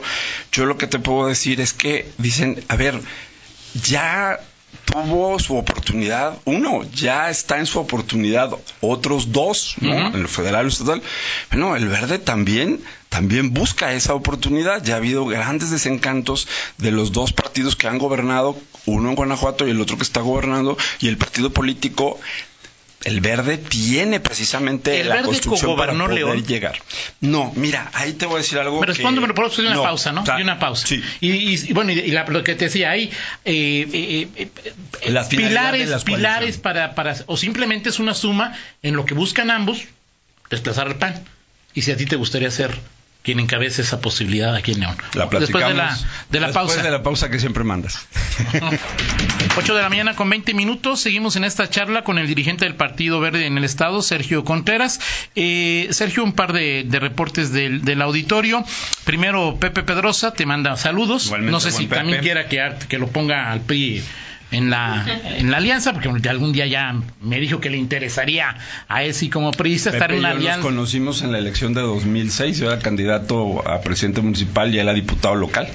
Yo 0.52 0.66
lo 0.66 0.78
que 0.78 0.86
te 0.86 1.00
puedo 1.00 1.28
decir 1.28 1.60
es 1.60 1.74
que 1.74 2.08
dicen, 2.20 2.64
a 2.68 2.76
ver, 2.76 3.02
ya 3.84 4.40
tuvo 4.86 5.38
su 5.40 5.58
oportunidad, 5.58 6.38
uno, 6.46 6.84
ya 6.94 7.30
está 7.30 7.60
en 7.60 7.66
su 7.66 7.80
oportunidad 7.80 8.52
otros 8.82 9.32
dos, 9.32 9.76
¿no? 9.82 10.08
En 10.08 10.22
lo 10.24 10.28
federal 10.28 10.66
y 10.66 10.70
estatal. 10.70 11.02
Bueno, 11.52 11.76
el 11.76 11.88
verde 11.88 12.20
también, 12.20 12.82
también 13.10 13.54
busca 13.54 13.94
esa 13.94 14.14
oportunidad. 14.14 14.84
Ya 14.84 14.96
ha 14.96 14.98
habido 14.98 15.26
grandes 15.26 15.72
desencantos 15.72 16.48
de 16.78 16.92
los 16.92 17.12
dos 17.12 17.34
partidos 17.34 17.76
que 17.76 17.88
han 17.88 17.98
gobernado, 17.98 18.58
uno 18.86 19.10
en 19.10 19.16
Guanajuato 19.16 19.68
y 19.68 19.72
el 19.72 19.82
otro 19.82 19.98
que 19.98 20.04
está 20.04 20.22
gobernando, 20.22 20.78
y 21.00 21.08
el 21.08 21.18
partido 21.18 21.52
político 21.52 22.20
el 23.04 23.22
verde 23.22 23.58
tiene 23.58 24.20
precisamente 24.20 25.02
¿El 25.02 25.10
la 25.10 25.16
Verde 25.16 25.28
construcción 25.28 25.78
para 25.78 25.94
poder 25.94 26.14
León? 26.14 26.46
llegar. 26.46 26.78
No, 27.22 27.54
mira, 27.56 27.90
ahí 27.94 28.14
te 28.14 28.26
voy 28.26 28.36
a 28.36 28.38
decir 28.40 28.58
algo. 28.60 28.80
Pero 28.80 28.94
por 29.36 29.46
eso 29.46 29.62
una 29.62 29.76
No, 29.76 29.84
pausa, 29.84 30.12
¿no? 30.12 30.24
Hay 30.30 30.42
una 30.44 30.60
pausa. 30.60 30.88
Sí. 30.88 31.02
Y, 31.22 31.32
y- 31.32 31.54
y 31.70 31.74
bueno, 31.74 31.92
y, 31.92 32.12
la- 32.12 32.26
lo 32.26 32.44
que 32.44 32.56
te 32.56 32.66
decía, 32.66 32.90
hay 32.92 33.04
eh, 33.46 33.88
eh, 33.94 34.28
eh, 34.36 34.48
eh, 35.04 35.12
La 35.12 35.24
finalidad 35.24 35.72
de 35.74 35.80
pilares, 35.80 36.04
pilares 36.04 36.58
para, 36.58 36.96
para, 36.96 37.16
o 37.28 37.38
simplemente 37.38 37.90
es 37.90 38.00
una 38.00 38.14
suma 38.14 38.58
en 38.82 38.96
lo 38.96 39.06
que 39.06 39.14
buscan 39.14 39.52
ambos, 39.52 39.84
desplazar 40.50 40.88
al 40.88 40.96
PAN. 40.96 41.24
Y 41.74 41.84
si 41.84 41.92
a 41.92 41.98
ti 41.98 42.06
te 42.06 42.16
gustaría 42.16 42.50
ser 42.52 42.72
quien 43.28 43.42
encabece 43.42 43.82
esa 43.82 44.00
posibilidad 44.00 44.56
aquí 44.56 44.72
en 44.72 44.80
León. 44.80 44.96
La 45.14 45.26
Después 45.26 45.68
de 45.68 45.74
la, 45.74 45.98
de 46.30 46.40
la 46.40 46.48
después 46.48 46.54
pausa. 46.54 46.82
de 46.82 46.90
la 46.92 47.04
pausa 47.04 47.30
que 47.30 47.40
siempre 47.40 47.66
mandas. 47.66 48.08
8 49.58 49.76
de 49.76 49.82
la 49.82 49.90
mañana 49.90 50.16
con 50.16 50.30
20 50.30 50.54
minutos. 50.54 51.02
Seguimos 51.02 51.36
en 51.36 51.44
esta 51.44 51.70
charla 51.70 52.06
con 52.06 52.20
el 52.20 52.28
dirigente 52.28 52.64
del 52.64 52.76
Partido 52.76 53.20
Verde 53.20 53.46
en 53.46 53.58
el 53.58 53.66
Estado, 53.66 54.02
Sergio 54.02 54.46
Contreras. 54.46 55.02
Eh, 55.36 55.90
Sergio, 55.92 56.24
un 56.24 56.32
par 56.32 56.54
de, 56.54 56.86
de 56.88 57.00
reportes 57.02 57.52
del, 57.52 57.84
del 57.84 58.02
auditorio. 58.02 58.64
Primero, 59.04 59.58
Pepe 59.60 59.84
Pedrosa 59.84 60.32
te 60.32 60.46
manda 60.46 60.78
saludos. 60.78 61.26
Igualmente, 61.26 61.52
no 61.52 61.60
sé 61.60 61.72
si 61.72 61.88
también 61.88 62.22
quiera 62.22 62.48
que, 62.48 62.76
que 62.88 62.98
lo 62.98 63.08
ponga 63.08 63.52
al 63.52 63.60
PRI 63.60 64.04
en 64.52 64.70
la, 64.70 65.06
en 65.38 65.52
la 65.52 65.58
alianza, 65.58 65.94
porque 65.94 66.10
algún 66.30 66.54
día 66.54 66.66
ya 66.68 66.96
me 67.22 67.40
dijo 67.40 67.60
que 67.60 67.70
le 67.70 67.78
interesaría 67.78 68.56
a 68.88 69.04
él 69.04 69.14
sí 69.14 69.30
como 69.30 69.52
priista 69.52 69.90
estar 69.90 70.12
en 70.12 70.20
una 70.20 70.30
yo 70.30 70.38
alianza. 70.38 70.58
nos 70.58 70.66
conocimos 70.66 71.22
en 71.22 71.32
la 71.32 71.40
elección 71.40 71.74
de 71.74 71.82
2006. 71.82 72.60
Yo 72.60 72.72
era 72.72 72.80
candidato 72.80 73.68
a 73.68 73.82
presidente 73.82 74.22
municipal 74.22 74.74
y 74.74 74.80
él 74.80 74.88
a 74.88 74.94
diputado 74.94 75.36
local. 75.36 75.68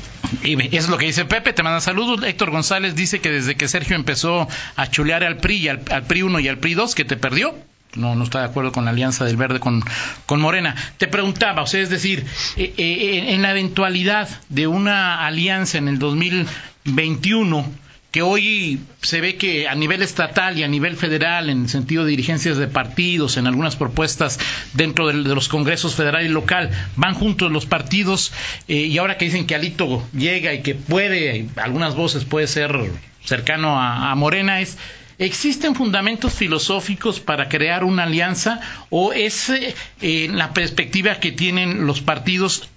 Y 0.43 0.55
eso 0.55 0.69
es 0.77 0.89
lo 0.89 0.97
que 0.97 1.07
dice 1.07 1.25
Pepe, 1.25 1.53
te 1.53 1.63
manda 1.63 1.81
saludos. 1.81 2.25
Héctor 2.25 2.51
González 2.51 2.95
dice 2.95 3.21
que 3.21 3.31
desde 3.31 3.55
que 3.55 3.69
Sergio 3.69 3.97
empezó 3.97 4.49
a 4.77 4.87
chulear 4.91 5.25
al 5.25 5.37
PRI, 5.37 5.57
y 5.57 5.69
al, 5.69 5.83
al 5.91 6.05
PRI 6.05 6.23
1 6.23 6.41
y 6.41 6.49
al 6.49 6.59
PRI 6.59 6.75
2, 6.75 6.95
que 6.95 7.05
te 7.05 7.17
perdió. 7.17 7.55
No, 7.95 8.15
no 8.15 8.25
está 8.25 8.41
de 8.41 8.47
acuerdo 8.47 8.73
con 8.73 8.87
la 8.87 8.91
alianza 8.91 9.27
del 9.27 9.37
verde 9.37 9.61
con, 9.61 9.85
con 10.25 10.41
Morena. 10.41 10.75
Te 10.97 11.09
preguntaba, 11.09 11.63
o 11.63 11.67
sea, 11.67 11.83
es 11.83 11.91
decir, 11.91 12.25
eh, 12.57 12.73
eh, 12.79 13.35
en 13.35 13.43
la 13.43 13.51
eventualidad 13.51 14.29
de 14.49 14.67
una 14.67 15.27
alianza 15.27 15.77
en 15.77 15.89
el 15.89 15.99
2021, 15.99 17.71
que 18.13 18.21
hoy 18.21 18.79
se 19.01 19.23
ve 19.23 19.37
que 19.37 19.67
a 19.69 19.75
nivel 19.75 20.03
estatal 20.03 20.59
y 20.59 20.63
a 20.63 20.69
nivel 20.69 20.97
federal, 20.97 21.49
en 21.49 21.63
el 21.63 21.69
sentido 21.71 22.05
de 22.05 22.11
dirigencias 22.11 22.59
de 22.59 22.69
partidos, 22.69 23.39
en 23.39 23.47
algunas 23.47 23.75
propuestas 23.75 24.39
dentro 24.75 25.09
de, 25.09 25.15
los 25.15 25.49
congresos 25.49 25.95
federal 25.95 26.25
y 26.25 26.29
local, 26.29 26.71
van 26.95 27.15
juntos 27.15 27.51
los 27.51 27.65
partidos, 27.65 28.31
eh, 28.69 28.77
y 28.77 28.99
ahora 28.99 29.17
que 29.17 29.25
dicen 29.25 29.47
que 29.47 29.55
Alito 29.55 30.07
llega 30.13 30.53
y 30.53 30.61
que 30.61 30.75
puede, 30.75 31.47
algunas 31.57 31.95
voces 31.95 32.27
puede 32.27 32.49
ser 32.49 32.91
cercano 33.25 33.81
a, 33.81 34.15
Morena, 34.15 34.61
es 34.61 34.77
¿existen 35.19 35.75
fundamentos 35.75 36.35
filosóficos 36.35 37.19
para 37.19 37.49
crear 37.49 37.83
una 37.83 38.03
alianza 38.03 38.61
o 38.91 39.15
es 39.15 39.49
eh, 39.49 40.29
la 40.31 40.53
perspectiva 40.53 41.19
que 41.19 41.33
tienen 41.33 41.87
los 41.87 42.03
partidos 42.03 42.69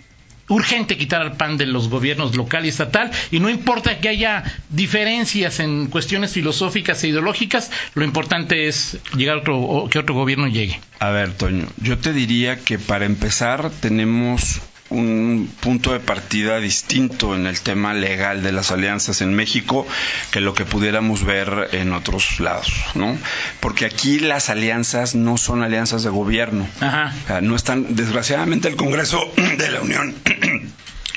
urgente 0.47 0.97
quitar 0.97 1.21
al 1.21 1.37
PAN 1.37 1.57
de 1.57 1.65
los 1.65 1.89
gobiernos 1.89 2.35
local 2.35 2.65
y 2.65 2.69
estatal 2.69 3.11
y 3.31 3.39
no 3.39 3.49
importa 3.49 3.99
que 3.99 4.09
haya 4.09 4.43
diferencias 4.69 5.59
en 5.59 5.87
cuestiones 5.87 6.33
filosóficas 6.33 7.03
e 7.03 7.09
ideológicas, 7.09 7.71
lo 7.93 8.03
importante 8.03 8.67
es 8.67 8.97
llegar 9.15 9.37
a 9.37 9.39
otro, 9.39 9.87
que 9.89 9.99
otro 9.99 10.15
gobierno 10.15 10.47
llegue. 10.47 10.79
A 10.99 11.09
ver, 11.09 11.33
Toño, 11.33 11.67
yo 11.77 11.97
te 11.97 12.13
diría 12.13 12.57
que 12.59 12.79
para 12.79 13.05
empezar 13.05 13.69
tenemos 13.69 14.61
un 14.89 15.51
punto 15.61 15.93
de 15.93 15.99
partida 15.99 16.59
distinto 16.59 17.35
en 17.35 17.47
el 17.47 17.59
tema 17.59 17.93
legal 17.93 18.43
de 18.43 18.51
las 18.51 18.71
alianzas 18.71 19.21
en 19.21 19.33
México 19.33 19.87
que 20.31 20.41
lo 20.41 20.53
que 20.53 20.65
pudiéramos 20.65 21.23
ver 21.23 21.69
en 21.71 21.93
otros 21.93 22.39
lados, 22.39 22.71
¿no? 22.93 23.17
Porque 23.59 23.85
aquí 23.85 24.19
las 24.19 24.49
alianzas 24.49 25.15
no 25.15 25.37
son 25.37 25.63
alianzas 25.63 26.03
de 26.03 26.09
gobierno. 26.09 26.67
Ajá. 26.79 27.41
No 27.41 27.55
están, 27.55 27.95
desgraciadamente 27.95 28.67
el 28.67 28.75
Congreso 28.75 29.19
de 29.57 29.71
la 29.71 29.81
Unión 29.81 30.15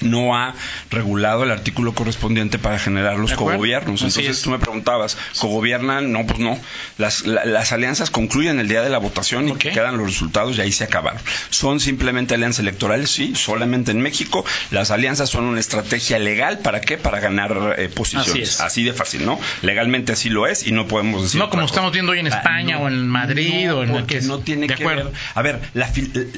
no 0.00 0.37
ha 0.37 0.55
regulado 0.90 1.45
el 1.45 1.50
artículo 1.50 1.95
correspondiente 1.95 2.59
para 2.59 2.78
generar 2.78 3.19
los 3.19 3.33
cogobiernos. 3.33 4.02
Entonces 4.02 4.37
es. 4.38 4.43
tú 4.43 4.50
me 4.50 4.59
preguntabas, 4.59 5.17
¿cogobiernan? 5.38 6.12
No, 6.12 6.26
pues 6.26 6.38
no. 6.38 6.59
Las, 6.99 7.26
la- 7.26 7.45
las 7.45 7.73
alianzas 7.73 8.11
concluyen 8.11 8.59
el 8.61 8.69
día 8.69 8.83
de 8.83 8.90
la 8.90 8.99
votación 8.99 9.49
y 9.49 9.52
quedan 9.55 9.97
los 9.97 10.07
resultados 10.07 10.57
y 10.59 10.61
ahí 10.61 10.73
se 10.73 10.85
acabaron. 10.85 11.21
¿Son 11.50 11.81
simplemente 11.81 12.35
alianzas 12.35 12.61
electorales? 12.61 13.11
Sí, 13.11 13.35
solamente 13.35 13.90
en 13.90 14.00
México. 14.00 14.45
Las 14.71 14.90
alianzas 14.90 15.31
son 15.31 15.45
una 15.45 15.61
estrategia 15.61 16.19
legal. 16.19 16.59
¿Para 16.61 16.81
qué? 16.81 16.99
Para 16.99 17.21
ganar 17.21 17.75
eh, 17.78 17.88
posiciones. 17.88 18.61
Así 18.61 18.81
es. 18.81 18.87
de 18.87 18.93
fácil, 18.93 19.25
¿no? 19.26 19.38
Legalmente 19.62 20.12
así 20.12 20.28
lo 20.28 20.47
es 20.47 20.67
y 20.67 20.73
no 20.73 20.87
podemos 20.87 21.23
decir. 21.23 21.38
No 21.40 21.50
como 21.50 21.64
estamos 21.64 21.93
viendo 21.93 22.12
hoy 22.12 22.21
en 22.21 22.26
Ah, 22.33 22.37
España 22.37 22.76
no, 22.76 22.85
o 22.85 22.88
en 22.88 23.09
Madrid 23.09 23.67
no, 23.67 23.78
o 23.78 23.83
en 23.85 24.07
que 24.07 24.19
es- 24.19 24.26
no 24.26 24.38
tiene 24.40 24.67
de 24.67 24.75
que 24.75 24.83
acuerdo. 24.83 25.05
ver. 25.11 25.14
A 25.35 25.43
ver, 25.43 25.61
la, 25.75 25.90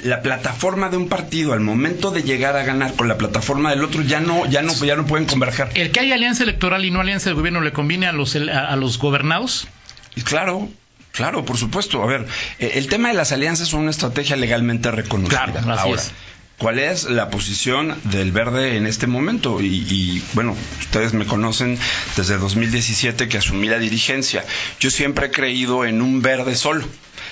la 0.04 0.22
plataforma 0.22 0.88
de 0.88 0.96
un 0.96 1.08
partido 1.08 1.52
al 1.52 1.60
momento 1.60 2.10
de 2.10 2.22
llegar 2.22 2.56
a 2.56 2.62
ganar 2.62 2.94
con 2.94 3.08
la 3.08 3.16
plataforma 3.18 3.40
del 3.58 3.84
otro 3.84 4.02
ya 4.02 4.20
no 4.20 4.46
ya 4.46 4.62
no 4.62 4.72
ya 4.84 4.96
no 4.96 5.06
pueden 5.06 5.26
converger. 5.26 5.68
El 5.74 5.90
que 5.90 6.00
hay 6.00 6.12
alianza 6.12 6.42
electoral 6.44 6.84
y 6.84 6.90
no 6.90 7.00
alianza 7.00 7.30
de 7.30 7.34
gobierno 7.34 7.60
le 7.60 7.72
conviene 7.72 8.06
a 8.06 8.12
los, 8.12 8.36
a, 8.36 8.66
a 8.66 8.76
los 8.76 8.98
gobernados. 8.98 9.66
Y 10.16 10.22
claro, 10.22 10.68
claro, 11.12 11.44
por 11.44 11.56
supuesto. 11.56 12.02
A 12.02 12.06
ver, 12.06 12.26
eh, 12.58 12.72
el 12.74 12.88
tema 12.88 13.08
de 13.08 13.14
las 13.14 13.32
alianzas 13.32 13.68
es 13.68 13.74
una 13.74 13.90
estrategia 13.90 14.36
legalmente 14.36 14.90
reconocida. 14.90 15.44
Claro, 15.46 15.72
así 15.72 15.88
Ahora, 15.88 16.00
es. 16.00 16.12
¿cuál 16.58 16.78
es 16.78 17.04
la 17.04 17.30
posición 17.30 17.96
del 18.04 18.32
verde 18.32 18.76
en 18.76 18.86
este 18.86 19.06
momento? 19.06 19.60
Y, 19.60 19.66
y, 19.88 20.22
bueno, 20.34 20.56
ustedes 20.80 21.12
me 21.14 21.26
conocen 21.26 21.78
desde 22.16 22.36
2017 22.38 23.28
que 23.28 23.38
asumí 23.38 23.68
la 23.68 23.78
dirigencia. 23.78 24.44
Yo 24.78 24.90
siempre 24.90 25.26
he 25.26 25.30
creído 25.30 25.84
en 25.84 26.02
un 26.02 26.22
verde 26.22 26.54
solo. 26.56 26.84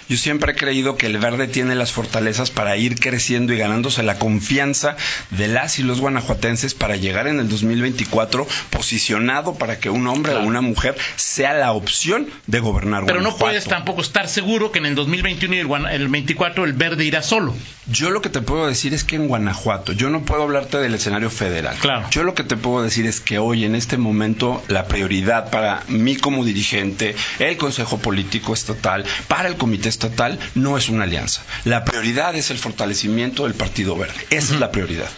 Yo 0.09 0.17
siempre 0.17 0.53
he 0.53 0.55
creído 0.57 0.97
que 0.97 1.07
el 1.07 1.19
verde 1.19 1.49
tiene 1.49 1.75
las 1.75 1.93
fortalezas 1.93 2.51
para 2.51 2.77
ir 2.77 2.99
creciendo 2.99 3.53
y 3.53 3.59
ganándose 3.59 4.03
la 4.03 4.19
confianza 4.19 4.97
de 5.31 5.49
las 5.49 5.79
y 5.79 5.83
los 5.83 6.01
guanajuatenses 6.01 6.75
para 6.75 6.97
llegar 6.97 7.27
en 7.27 7.41
el 7.41 7.49
2024 7.49 8.47
posicionado 8.71 9.55
para 9.55 9.79
que 9.79 9.91
un 9.91 10.07
hombre 10.07 10.33
Claro. 10.33 10.45
o 10.45 10.49
una 10.49 10.61
mujer 10.61 10.97
sea 11.17 11.55
la 11.55 11.73
opción 11.73 12.29
de 12.47 12.61
gobernar 12.61 13.05
Pero 13.07 13.21
no 13.21 13.37
puedes 13.37 13.65
tampoco 13.65 14.01
estar 14.03 14.29
seguro 14.29 14.73
que 14.73 14.79
en 14.79 14.87
el 14.87 14.95
2021 14.95 15.55
y 15.55 15.59
el, 15.59 15.69
el 15.91 16.09
24 16.09 16.65
el 16.65 16.73
verde 16.73 17.05
irá 17.05 17.23
solo. 17.23 17.55
Yo 17.91 18.11
lo 18.11 18.21
que 18.21 18.29
te 18.29 18.41
puedo 18.43 18.67
decir 18.67 18.93
es 18.95 19.05
que 19.05 19.17
en 19.17 19.29
Guanajuato, 19.29 19.93
yo 19.93 20.11
no 20.11 20.23
puedo 20.23 20.43
hablarte 20.43 20.77
del 20.79 20.95
escenario 20.95 21.31
federal. 21.31 21.77
Claro. 21.81 22.07
Yo 22.11 22.23
lo 22.23 22.35
que 22.35 22.45
te 22.45 22.57
puedo 22.57 22.83
decir 22.83 23.07
es 23.07 23.21
que 23.21 23.39
hoy, 23.39 23.65
en 23.65 23.75
este 23.75 23.97
momento, 23.97 24.63
la 24.69 24.87
prioridad 24.87 25.51
para 25.51 25.83
mí 25.89 26.17
como 26.17 26.45
dirigente, 26.45 27.17
el 27.39 27.57
Consejo 27.57 27.99
Político 27.99 28.53
Estatal, 28.53 29.05
para 29.27 29.49
el 29.49 29.57
Comité 29.57 29.89
Estatal, 29.99 30.39
no 30.55 30.79
es 30.79 30.89
una 30.89 31.05
alianza. 31.05 31.43
La 31.65 31.85
prioridad 31.85 32.37
es 32.37 32.53
el 32.53 32.59
fortalecimiento 32.59 33.45
del 33.45 33.55
Partido 33.55 33.97
Verde. 33.97 34.15
Esa 34.31 34.55
es 34.55 34.61
la 34.61 34.71
prioridad. 34.71 35.09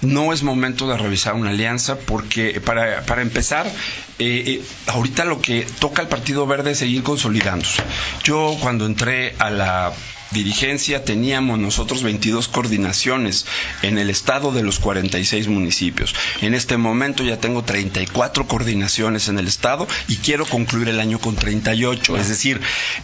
No 0.00 0.32
es 0.32 0.42
momento 0.42 0.88
de 0.88 0.96
revisar 0.96 1.34
una 1.34 1.50
alianza 1.50 1.98
porque, 1.98 2.58
para, 2.62 3.02
para 3.02 3.20
empezar, 3.20 3.66
eh, 3.66 3.72
eh, 4.18 4.62
ahorita 4.86 5.26
lo 5.26 5.42
que 5.42 5.66
toca 5.80 6.00
al 6.00 6.08
Partido 6.08 6.46
Verde 6.46 6.70
es 6.70 6.78
seguir 6.78 7.02
consolidándose. 7.02 7.82
Yo 8.24 8.56
cuando 8.60 8.86
entré 8.86 9.34
a 9.38 9.50
la 9.50 9.92
dirigencia 10.32 11.04
teníamos 11.04 11.58
nosotros 11.58 12.02
22 12.02 12.48
coordinaciones 12.48 13.46
en 13.82 13.98
el 13.98 14.10
estado 14.10 14.52
de 14.52 14.62
los 14.62 14.78
46 14.78 15.48
municipios. 15.48 16.14
En 16.40 16.54
este 16.54 16.76
momento 16.76 17.22
ya 17.22 17.38
tengo 17.38 17.62
34 17.62 18.46
coordinaciones 18.46 19.28
en 19.28 19.38
el 19.38 19.46
estado 19.46 19.86
y 20.08 20.16
quiero 20.16 20.46
concluir 20.46 20.88
el 20.88 21.00
año 21.00 21.18
con 21.18 21.36
38. 21.36 22.16
Es 22.16 22.28
decir, 22.28 22.60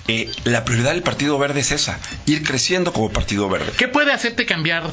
eh, 0.08 0.30
la 0.44 0.64
prioridad 0.64 0.92
del 0.92 1.02
Partido 1.02 1.38
Verde 1.38 1.60
es 1.60 1.72
esa, 1.72 1.98
ir 2.26 2.42
creciendo 2.42 2.92
como 2.92 3.10
Partido 3.10 3.48
Verde. 3.48 3.72
¿Qué 3.76 3.88
puede 3.88 4.12
hacerte 4.12 4.46
cambiar 4.46 4.90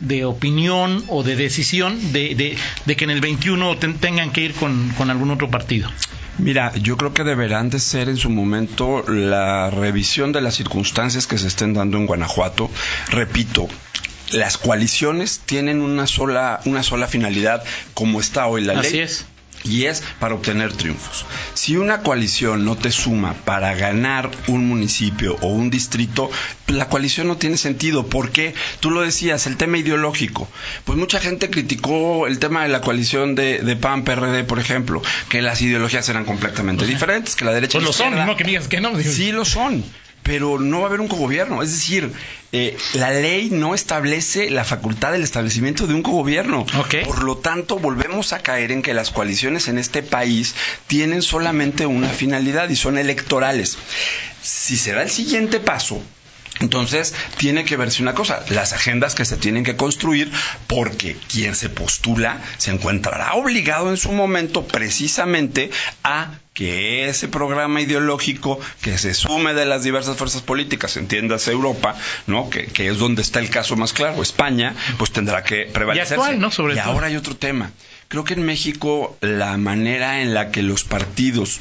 de 0.00 0.24
opinión 0.24 1.04
o 1.08 1.22
de 1.22 1.36
decisión 1.36 2.12
de, 2.12 2.34
de- 2.34 2.56
de 2.86 2.96
que 2.96 3.04
en 3.04 3.10
el 3.10 3.20
21 3.20 3.76
ten- 3.78 3.94
tengan 3.98 4.30
que 4.32 4.40
ir 4.42 4.54
con, 4.54 4.88
con 4.96 5.10
algún 5.10 5.30
otro 5.30 5.50
partido? 5.50 5.90
Mira, 6.38 6.72
yo 6.76 6.96
creo 6.96 7.12
que 7.12 7.24
deberán 7.24 7.68
de 7.70 7.78
ser 7.78 8.08
en 8.08 8.16
su 8.16 8.30
momento 8.30 9.04
la 9.06 9.70
revisión 9.70 10.32
de 10.32 10.40
las 10.40 10.54
circunstancias 10.54 11.26
que 11.26 11.36
se 11.38 11.46
estén 11.46 11.74
dando 11.74 11.98
en 11.98 12.06
Guanajuato. 12.06 12.70
Repito, 13.10 13.68
las 14.30 14.56
coaliciones 14.56 15.40
tienen 15.44 15.82
una 15.82 16.06
sola, 16.06 16.60
una 16.64 16.82
sola 16.82 17.06
finalidad, 17.06 17.62
como 17.92 18.18
está 18.18 18.46
hoy 18.46 18.64
la 18.64 18.80
Así 18.80 18.92
ley. 18.92 19.00
es. 19.00 19.26
Y 19.64 19.84
es 19.84 20.02
para 20.18 20.34
obtener 20.34 20.72
triunfos. 20.72 21.24
Si 21.54 21.76
una 21.76 22.02
coalición 22.02 22.64
no 22.64 22.76
te 22.76 22.90
suma 22.90 23.34
para 23.44 23.74
ganar 23.74 24.30
un 24.48 24.66
municipio 24.66 25.36
o 25.40 25.48
un 25.48 25.70
distrito, 25.70 26.30
la 26.66 26.88
coalición 26.88 27.28
no 27.28 27.36
tiene 27.36 27.56
sentido. 27.56 28.06
¿Por 28.06 28.30
qué? 28.30 28.54
Tú 28.80 28.90
lo 28.90 29.02
decías, 29.02 29.46
el 29.46 29.56
tema 29.56 29.78
ideológico. 29.78 30.48
Pues 30.84 30.98
mucha 30.98 31.20
gente 31.20 31.50
criticó 31.50 32.26
el 32.26 32.38
tema 32.38 32.62
de 32.62 32.68
la 32.70 32.80
coalición 32.80 33.34
de, 33.34 33.58
de 33.60 33.76
PAN-PRD, 33.76 34.44
por 34.44 34.58
ejemplo, 34.58 35.02
que 35.28 35.42
las 35.42 35.60
ideologías 35.62 36.08
eran 36.08 36.24
completamente 36.24 36.86
diferentes, 36.86 37.36
que 37.36 37.44
la 37.44 37.52
derecha 37.52 37.78
Pues 37.78 37.84
la 37.84 37.88
lo 37.88 37.92
son, 37.92 38.26
no 38.26 38.36
que 38.36 38.44
digas 38.44 38.68
que 38.68 38.80
no. 38.80 38.90
digo. 38.96 39.10
Sí 39.10 39.32
lo 39.32 39.44
son, 39.44 39.84
pero 40.22 40.58
no 40.58 40.78
va 40.78 40.84
a 40.84 40.86
haber 40.88 41.00
un 41.00 41.08
cogobierno. 41.08 41.62
Es 41.62 41.72
decir, 41.72 42.12
eh, 42.52 42.76
la 42.94 43.10
ley 43.10 43.50
no 43.50 43.74
establece 43.74 44.50
la 44.50 44.64
facultad 44.64 45.12
del 45.12 45.22
establecimiento 45.22 45.86
de 45.86 45.94
un 45.94 46.02
cogobierno. 46.02 46.66
Por 47.04 47.22
lo 47.24 47.36
tanto, 47.36 47.78
volvemos 47.78 48.32
a 48.32 48.40
caer 48.40 48.72
en 48.72 48.82
que 48.82 48.94
las 48.94 49.10
coaliciones 49.10 49.68
en 49.68 49.78
este 49.78 50.02
país 50.02 50.54
tienen 50.86 51.22
solamente 51.22 51.86
una 51.86 52.08
finalidad 52.08 52.68
y 52.68 52.76
son 52.76 52.98
electorales. 52.98 53.78
Si 54.42 54.76
se 54.76 54.92
da 54.92 55.02
el 55.02 55.10
siguiente 55.10 55.60
paso, 55.60 56.02
entonces, 56.62 57.14
tiene 57.36 57.64
que 57.64 57.76
verse 57.76 58.02
una 58.02 58.14
cosa, 58.14 58.44
las 58.48 58.72
agendas 58.72 59.14
que 59.14 59.24
se 59.24 59.36
tienen 59.36 59.64
que 59.64 59.76
construir, 59.76 60.30
porque 60.66 61.16
quien 61.28 61.54
se 61.54 61.68
postula 61.68 62.40
se 62.58 62.70
encontrará 62.70 63.34
obligado 63.34 63.90
en 63.90 63.96
su 63.96 64.12
momento 64.12 64.66
precisamente 64.66 65.70
a 66.04 66.38
que 66.54 67.08
ese 67.08 67.28
programa 67.28 67.80
ideológico 67.80 68.60
que 68.82 68.98
se 68.98 69.14
sume 69.14 69.54
de 69.54 69.64
las 69.64 69.82
diversas 69.84 70.16
fuerzas 70.16 70.42
políticas, 70.42 70.96
entiéndase 70.96 71.50
Europa, 71.50 71.96
¿no? 72.26 72.50
Que, 72.50 72.66
que 72.66 72.88
es 72.88 72.98
donde 72.98 73.22
está 73.22 73.40
el 73.40 73.48
caso 73.50 73.74
más 73.76 73.92
claro, 73.92 74.22
España, 74.22 74.74
pues 74.98 75.12
tendrá 75.12 75.42
que 75.42 75.64
prevalecer. 75.72 76.18
actual, 76.18 76.40
¿no? 76.40 76.50
Sobre 76.50 76.74
y 76.74 76.76
todo. 76.76 76.92
ahora 76.92 77.06
hay 77.06 77.16
otro 77.16 77.36
tema. 77.36 77.72
Creo 78.08 78.24
que 78.24 78.34
en 78.34 78.44
México 78.44 79.16
la 79.22 79.56
manera 79.56 80.20
en 80.20 80.34
la 80.34 80.50
que 80.50 80.62
los 80.62 80.84
partidos 80.84 81.60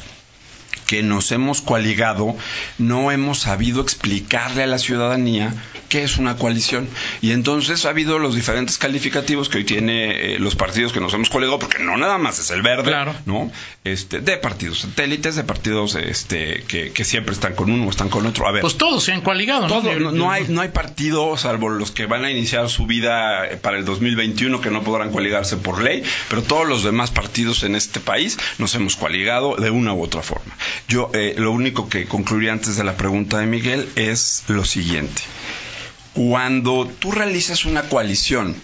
que 0.91 1.03
nos 1.03 1.31
hemos 1.31 1.61
coaligado, 1.61 2.35
no 2.77 3.13
hemos 3.13 3.39
sabido 3.39 3.81
explicarle 3.81 4.63
a 4.63 4.67
la 4.67 4.77
ciudadanía 4.77 5.53
qué 5.87 6.03
es 6.03 6.17
una 6.17 6.35
coalición. 6.35 6.85
Y 7.21 7.31
entonces 7.31 7.85
ha 7.85 7.91
habido 7.91 8.19
los 8.19 8.35
diferentes 8.35 8.77
calificativos 8.77 9.47
que 9.47 9.59
hoy 9.59 9.63
tiene 9.63 10.33
eh, 10.35 10.39
los 10.39 10.55
partidos 10.55 10.91
que 10.91 10.99
nos 10.99 11.13
hemos 11.13 11.29
coaligado, 11.29 11.59
porque 11.59 11.79
no 11.81 11.95
nada 11.95 12.17
más 12.17 12.39
es 12.39 12.51
el 12.51 12.61
verde, 12.61 12.83
Claro. 12.91 13.15
¿no? 13.25 13.49
Este, 13.85 14.19
de 14.19 14.35
partidos 14.35 14.79
satélites, 14.79 15.37
de 15.37 15.45
partidos 15.45 15.95
este, 15.95 16.65
que, 16.67 16.91
que 16.91 17.05
siempre 17.05 17.33
están 17.33 17.55
con 17.55 17.71
uno 17.71 17.87
o 17.87 17.89
están 17.89 18.09
con 18.09 18.25
otro. 18.25 18.45
A 18.45 18.51
ver, 18.51 18.59
Pues 18.59 18.77
todos 18.77 19.01
se 19.01 19.13
han 19.13 19.21
coaligado, 19.21 19.69
¿no? 19.69 19.81
todo, 19.81 19.97
no, 19.97 20.11
no 20.11 20.29
hay, 20.29 20.47
no 20.49 20.59
hay 20.59 20.69
partido, 20.69 21.37
salvo 21.37 21.69
los 21.69 21.91
que 21.91 22.05
van 22.05 22.25
a 22.25 22.31
iniciar 22.31 22.69
su 22.69 22.85
vida 22.85 23.47
eh, 23.47 23.55
para 23.55 23.77
el 23.77 23.85
2021, 23.85 24.59
que 24.59 24.71
no 24.71 24.83
podrán 24.83 25.11
coaligarse 25.11 25.55
por 25.55 25.81
ley, 25.81 26.03
pero 26.29 26.41
todos 26.43 26.67
los 26.67 26.83
demás 26.83 27.11
partidos 27.11 27.63
en 27.63 27.75
este 27.75 28.01
país 28.01 28.37
nos 28.57 28.75
hemos 28.75 28.97
coaligado 28.97 29.55
de 29.55 29.69
una 29.69 29.93
u 29.93 30.03
otra 30.03 30.21
forma. 30.21 30.53
Yo 30.87 31.09
eh, 31.13 31.35
lo 31.37 31.51
único 31.51 31.87
que 31.89 32.05
concluiría 32.05 32.51
antes 32.51 32.75
de 32.77 32.83
la 32.83 32.97
pregunta 32.97 33.39
de 33.39 33.45
Miguel 33.45 33.89
es 33.95 34.43
lo 34.47 34.65
siguiente. 34.65 35.21
Cuando 36.13 36.85
tú 36.99 37.11
realizas 37.11 37.65
una 37.65 37.83
coalición 37.83 38.55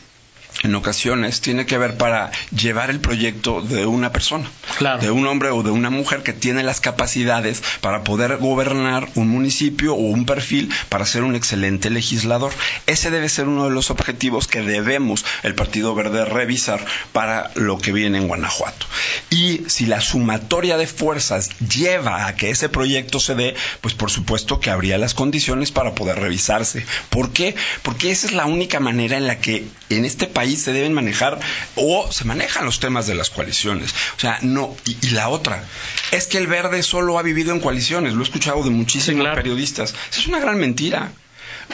en 0.63 0.75
ocasiones 0.75 1.41
tiene 1.41 1.65
que 1.65 1.77
ver 1.77 1.97
para 1.97 2.31
llevar 2.55 2.89
el 2.89 2.99
proyecto 2.99 3.61
de 3.61 3.85
una 3.85 4.11
persona, 4.11 4.49
Claro. 4.77 5.01
de 5.01 5.11
un 5.11 5.27
hombre 5.27 5.49
o 5.49 5.63
de 5.63 5.71
una 5.71 5.89
mujer 5.89 6.23
que 6.23 6.33
tiene 6.33 6.63
las 6.63 6.81
capacidades 6.81 7.61
para 7.81 8.03
poder 8.03 8.37
gobernar 8.37 9.07
un 9.15 9.27
municipio 9.29 9.93
o 9.93 9.97
un 10.01 10.25
perfil 10.25 10.71
para 10.89 11.05
ser 11.05 11.23
un 11.23 11.35
excelente 11.35 11.89
legislador. 11.89 12.51
Ese 12.85 13.11
debe 13.11 13.29
ser 13.29 13.47
uno 13.47 13.65
de 13.65 13.71
los 13.71 13.89
objetivos 13.91 14.47
que 14.47 14.61
debemos 14.61 15.25
el 15.43 15.55
Partido 15.55 15.93
Verde 15.93 16.25
revisar 16.25 16.83
para 17.13 17.51
lo 17.55 17.77
que 17.77 17.91
viene 17.91 18.17
en 18.17 18.27
Guanajuato. 18.27 18.85
Y 19.29 19.61
si 19.67 19.85
la 19.85 20.01
sumatoria 20.01 20.77
de 20.77 20.87
fuerzas 20.87 21.49
lleva 21.59 22.27
a 22.27 22.35
que 22.35 22.49
ese 22.49 22.69
proyecto 22.69 23.19
se 23.19 23.35
dé, 23.35 23.55
pues 23.81 23.93
por 23.93 24.09
supuesto 24.11 24.59
que 24.59 24.69
habría 24.71 24.97
las 24.97 25.13
condiciones 25.13 25.71
para 25.71 25.93
poder 25.95 26.19
revisarse. 26.19 26.85
¿Por 27.09 27.31
qué? 27.31 27.55
Porque 27.83 28.11
esa 28.11 28.27
es 28.27 28.33
la 28.33 28.45
única 28.45 28.79
manera 28.79 29.17
en 29.17 29.27
la 29.27 29.39
que 29.39 29.65
en 29.89 30.05
este 30.05 30.27
país 30.27 30.46
se 30.55 30.71
deben 30.71 30.93
manejar 30.93 31.39
o 31.75 32.09
se 32.11 32.23
manejan 32.23 32.65
los 32.65 32.79
temas 32.79 33.05
de 33.07 33.15
las 33.15 33.29
coaliciones. 33.29 33.91
O 34.15 34.19
sea, 34.19 34.39
no. 34.41 34.75
Y, 34.85 34.97
y 35.07 35.09
la 35.09 35.29
otra, 35.29 35.63
es 36.11 36.27
que 36.27 36.37
el 36.37 36.47
verde 36.47 36.81
solo 36.83 37.19
ha 37.19 37.23
vivido 37.23 37.51
en 37.53 37.59
coaliciones. 37.59 38.13
Lo 38.13 38.21
he 38.21 38.23
escuchado 38.23 38.63
de 38.63 38.69
muchísimos 38.69 39.17
Sí, 39.17 39.21
claro. 39.21 39.35
periodistas. 39.35 39.93
Esa 40.11 40.21
es 40.21 40.27
una 40.27 40.39
gran 40.39 40.57
mentira. 40.57 41.11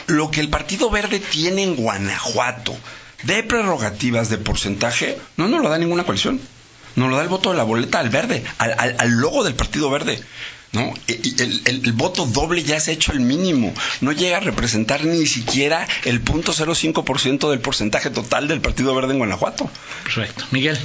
Lo 0.08 0.30
que 0.30 0.40
el 0.40 0.48
Partido 0.48 0.90
Verde 0.90 1.20
tiene 1.20 1.62
en 1.62 1.76
Guanajuato 1.76 2.76
de 3.22 3.42
prerrogativas 3.44 4.28
de 4.28 4.38
porcentaje, 4.38 5.18
no 5.36 5.46
nos 5.48 5.62
lo 5.62 5.68
da 5.68 5.78
ninguna 5.78 6.02
coalición. 6.04 6.40
Nos 6.96 7.10
lo 7.10 7.16
da 7.16 7.22
el 7.22 7.28
voto 7.28 7.50
de 7.50 7.56
la 7.56 7.62
boleta 7.64 7.98
al 8.00 8.08
verde, 8.10 8.44
al, 8.58 8.74
al- 8.78 8.96
al 8.98 9.10
logo 9.12 9.42
del 9.44 9.54
Partido 9.54 9.90
Verde. 9.90 10.20
¿No? 10.74 10.92
Y- 11.06 11.28
y 11.30 11.34
El, 11.42 11.62
el- 11.64 11.82
el 11.86 11.92
voto 11.92 12.26
doble 12.26 12.62
ya 12.62 12.78
se 12.80 12.90
ha 12.90 12.94
hecho 12.94 13.12
el 13.12 13.20
mínimo. 13.20 13.72
No 14.00 14.12
llega 14.12 14.36
a 14.36 14.40
representar 14.40 15.04
ni 15.04 15.26
siquiera 15.26 15.86
el 16.04 16.22
0.05% 16.24 17.50
del 17.50 17.60
porcentaje 17.60 18.10
total 18.10 18.48
del 18.48 18.60
Partido 18.60 18.94
Verde 18.94 19.12
en 19.12 19.18
Guanajuato. 19.18 19.70
Perfecto. 20.02 20.44
Miguel. 20.50 20.78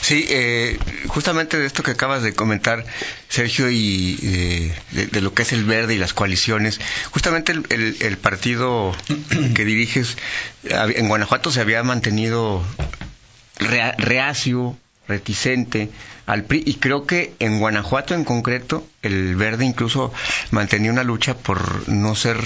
Sí, 0.00 0.26
eh, 0.28 0.78
justamente 1.08 1.58
de 1.58 1.66
esto 1.66 1.82
que 1.82 1.92
acabas 1.92 2.22
de 2.22 2.34
comentar, 2.34 2.84
Sergio, 3.28 3.70
y 3.70 4.18
eh, 4.22 4.74
de, 4.92 5.06
de 5.06 5.20
lo 5.20 5.32
que 5.34 5.42
es 5.42 5.52
el 5.52 5.64
verde 5.64 5.94
y 5.94 5.98
las 5.98 6.12
coaliciones, 6.12 6.80
justamente 7.10 7.52
el, 7.52 7.64
el- 7.70 7.96
el 8.00 8.16
partido 8.18 8.94
que 9.54 9.64
diriges 9.64 10.16
en 10.64 11.08
Guanajuato 11.08 11.50
se 11.50 11.60
había 11.60 11.82
mantenido 11.82 12.62
rea- 13.58 13.94
reacio, 13.98 14.76
reticente 15.08 15.90
al 16.26 16.44
PRI, 16.44 16.62
y 16.66 16.74
creo 16.74 17.06
que 17.06 17.34
en 17.38 17.58
Guanajuato 17.60 18.14
en 18.14 18.24
concreto, 18.24 18.86
el 19.02 19.36
verde 19.36 19.64
incluso 19.64 20.12
mantenía 20.50 20.90
una 20.90 21.04
lucha 21.04 21.36
por 21.36 21.88
no 21.88 22.14
ser 22.16 22.36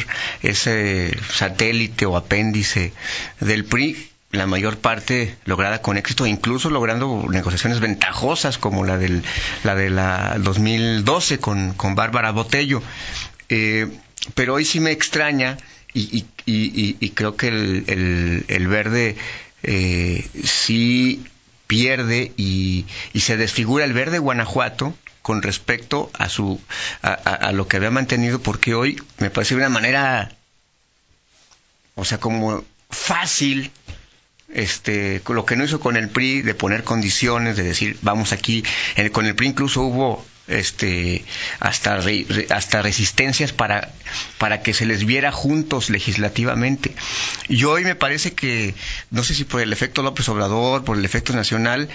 ese 0.42 1.16
satélite 1.32 2.04
o 2.06 2.16
apéndice 2.16 2.92
del 3.40 3.64
PRI 3.64 4.06
la 4.32 4.46
mayor 4.46 4.78
parte 4.78 5.34
lograda 5.44 5.82
con 5.82 5.96
éxito, 5.96 6.24
incluso 6.24 6.70
logrando 6.70 7.26
negociaciones 7.30 7.80
ventajosas 7.80 8.58
como 8.58 8.84
la 8.84 8.96
del 8.96 9.24
la 9.64 9.74
de 9.74 9.90
la 9.90 10.36
2012 10.38 11.38
con, 11.40 11.72
con 11.74 11.96
Bárbara 11.96 12.30
Botello. 12.30 12.80
Eh, 13.48 13.88
pero 14.34 14.54
hoy 14.54 14.64
sí 14.64 14.78
me 14.78 14.92
extraña 14.92 15.56
y, 15.92 16.24
y, 16.46 16.96
y- 17.00 17.10
creo 17.10 17.36
que 17.36 17.48
el, 17.48 17.84
el- 17.88 18.44
el 18.46 18.68
verde 18.68 19.16
eh, 19.64 20.24
sí 20.44 21.24
pierde 21.70 22.32
y, 22.36 22.84
y 23.12 23.20
se 23.20 23.36
desfigura 23.36 23.84
el 23.84 23.92
verde 23.92 24.18
Guanajuato 24.18 24.92
con 25.22 25.40
respecto 25.40 26.10
a 26.18 26.28
su 26.28 26.60
a, 27.00 27.52
lo 27.52 27.68
que 27.68 27.76
había 27.76 27.92
mantenido 27.92 28.40
porque 28.40 28.74
hoy 28.74 29.00
me 29.18 29.30
parece 29.30 29.54
una 29.54 29.68
manera 29.68 30.32
o 31.94 32.04
sea 32.04 32.18
como 32.18 32.64
fácil 32.90 33.70
este 34.52 35.22
lo 35.28 35.46
que 35.46 35.54
no 35.54 35.62
hizo 35.62 35.78
con 35.78 35.96
el 35.96 36.08
PRI 36.08 36.42
de 36.42 36.54
poner 36.56 36.82
condiciones 36.82 37.56
de 37.56 37.62
decir 37.62 37.98
vamos 38.02 38.32
aquí. 38.32 38.64
Con 39.12 39.26
el 39.26 39.36
PRI 39.36 39.46
incluso 39.46 39.82
hubo 39.82 40.26
este 40.50 41.24
hasta 41.60 41.96
re- 41.98 42.26
hasta 42.50 42.82
resistencias 42.82 43.52
para 43.52 43.90
para 44.38 44.62
que 44.62 44.74
se 44.74 44.86
les 44.86 45.04
viera 45.06 45.32
juntos 45.32 45.90
legislativamente. 45.90 46.94
Y 47.48 47.64
hoy 47.64 47.84
me 47.84 47.94
parece 47.94 48.32
que 48.34 48.74
no 49.10 49.22
sé 49.24 49.34
si 49.34 49.44
por 49.44 49.60
el 49.60 49.72
efecto 49.72 50.02
López 50.02 50.28
Obrador 50.28 50.84
por 50.84 50.98
el 50.98 51.04
efecto 51.04 51.32
nacional 51.32 51.88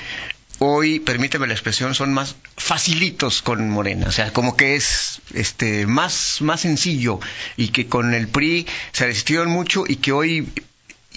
hoy 0.60 1.00
permíteme 1.02 1.48
la 1.48 1.54
expresión 1.54 1.94
son 1.96 2.14
más 2.14 2.38
facilitos 2.56 3.42
con 3.42 3.70
Morena. 3.70 4.08
O 4.08 4.12
sea 4.12 4.32
como 4.32 4.56
que 4.56 4.76
es 4.76 5.20
este 5.34 5.86
más 5.86 6.38
más 6.42 6.62
sencillo 6.62 7.20
y 7.58 7.70
que 7.70 7.88
con 7.88 8.14
el 8.14 8.28
PRI 8.30 8.66
se 8.94 9.06
resistieron 9.06 9.50
mucho 9.50 9.84
y 9.88 9.98
que 9.98 10.12
hoy 10.14 10.48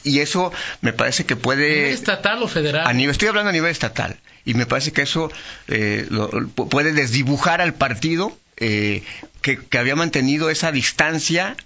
y 0.04 0.20
eso 0.20 0.52
me 0.80 0.92
parece 0.92 1.24
que 1.26 1.36
puede 1.36 1.90
¿Estatal 1.92 2.42
o 2.42 2.48
federal? 2.48 2.86
a 2.86 2.92
nivel, 2.92 3.10
estoy 3.12 3.28
hablando 3.28 3.50
a 3.50 3.52
nivel 3.52 3.70
estatal 3.70 4.16
y 4.48 4.54
me 4.54 4.66
parece 4.66 4.92
que 4.92 5.02
eso 5.02 5.30
eh, 5.68 6.06
lo- 6.10 6.30
pu- 6.30 6.68
puede 6.68 6.92
desdibujar 6.92 7.60
al 7.60 7.74
partido 7.74 8.36
eh, 8.56 9.02
que, 9.42 9.58
que 9.58 9.78
había 9.78 9.94
mantenido 9.94 10.50
esa 10.50 10.72
distancia 10.72 11.56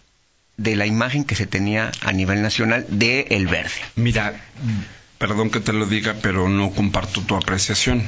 de 0.57 0.77
la 0.77 0.87
imagen 0.87 1.25
que 1.25 1.35
se 1.35 1.47
tenía 1.47 1.91
a 2.03 2.13
nivel 2.13 2.43
nacional 2.43 2.85
de 2.89 3.27
el 3.31 3.47
verde. 3.47 3.71
Mira, 3.97 4.35
perdón 5.19 5.51
que 5.51 5.61
te 5.61 5.73
lo 5.73 5.87
diga, 5.87 6.17
pero 6.21 6.49
no 6.49 6.71
comparto 6.73 7.23
tu 7.23 7.35
apreciación. 7.37 8.03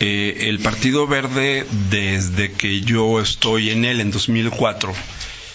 Eh, 0.00 0.48
el 0.48 0.58
Partido 0.60 1.06
Verde, 1.06 1.66
desde 1.90 2.52
que 2.52 2.80
yo 2.82 3.20
estoy 3.20 3.70
en 3.70 3.84
él 3.84 4.00
en 4.00 4.10
2004, 4.10 4.92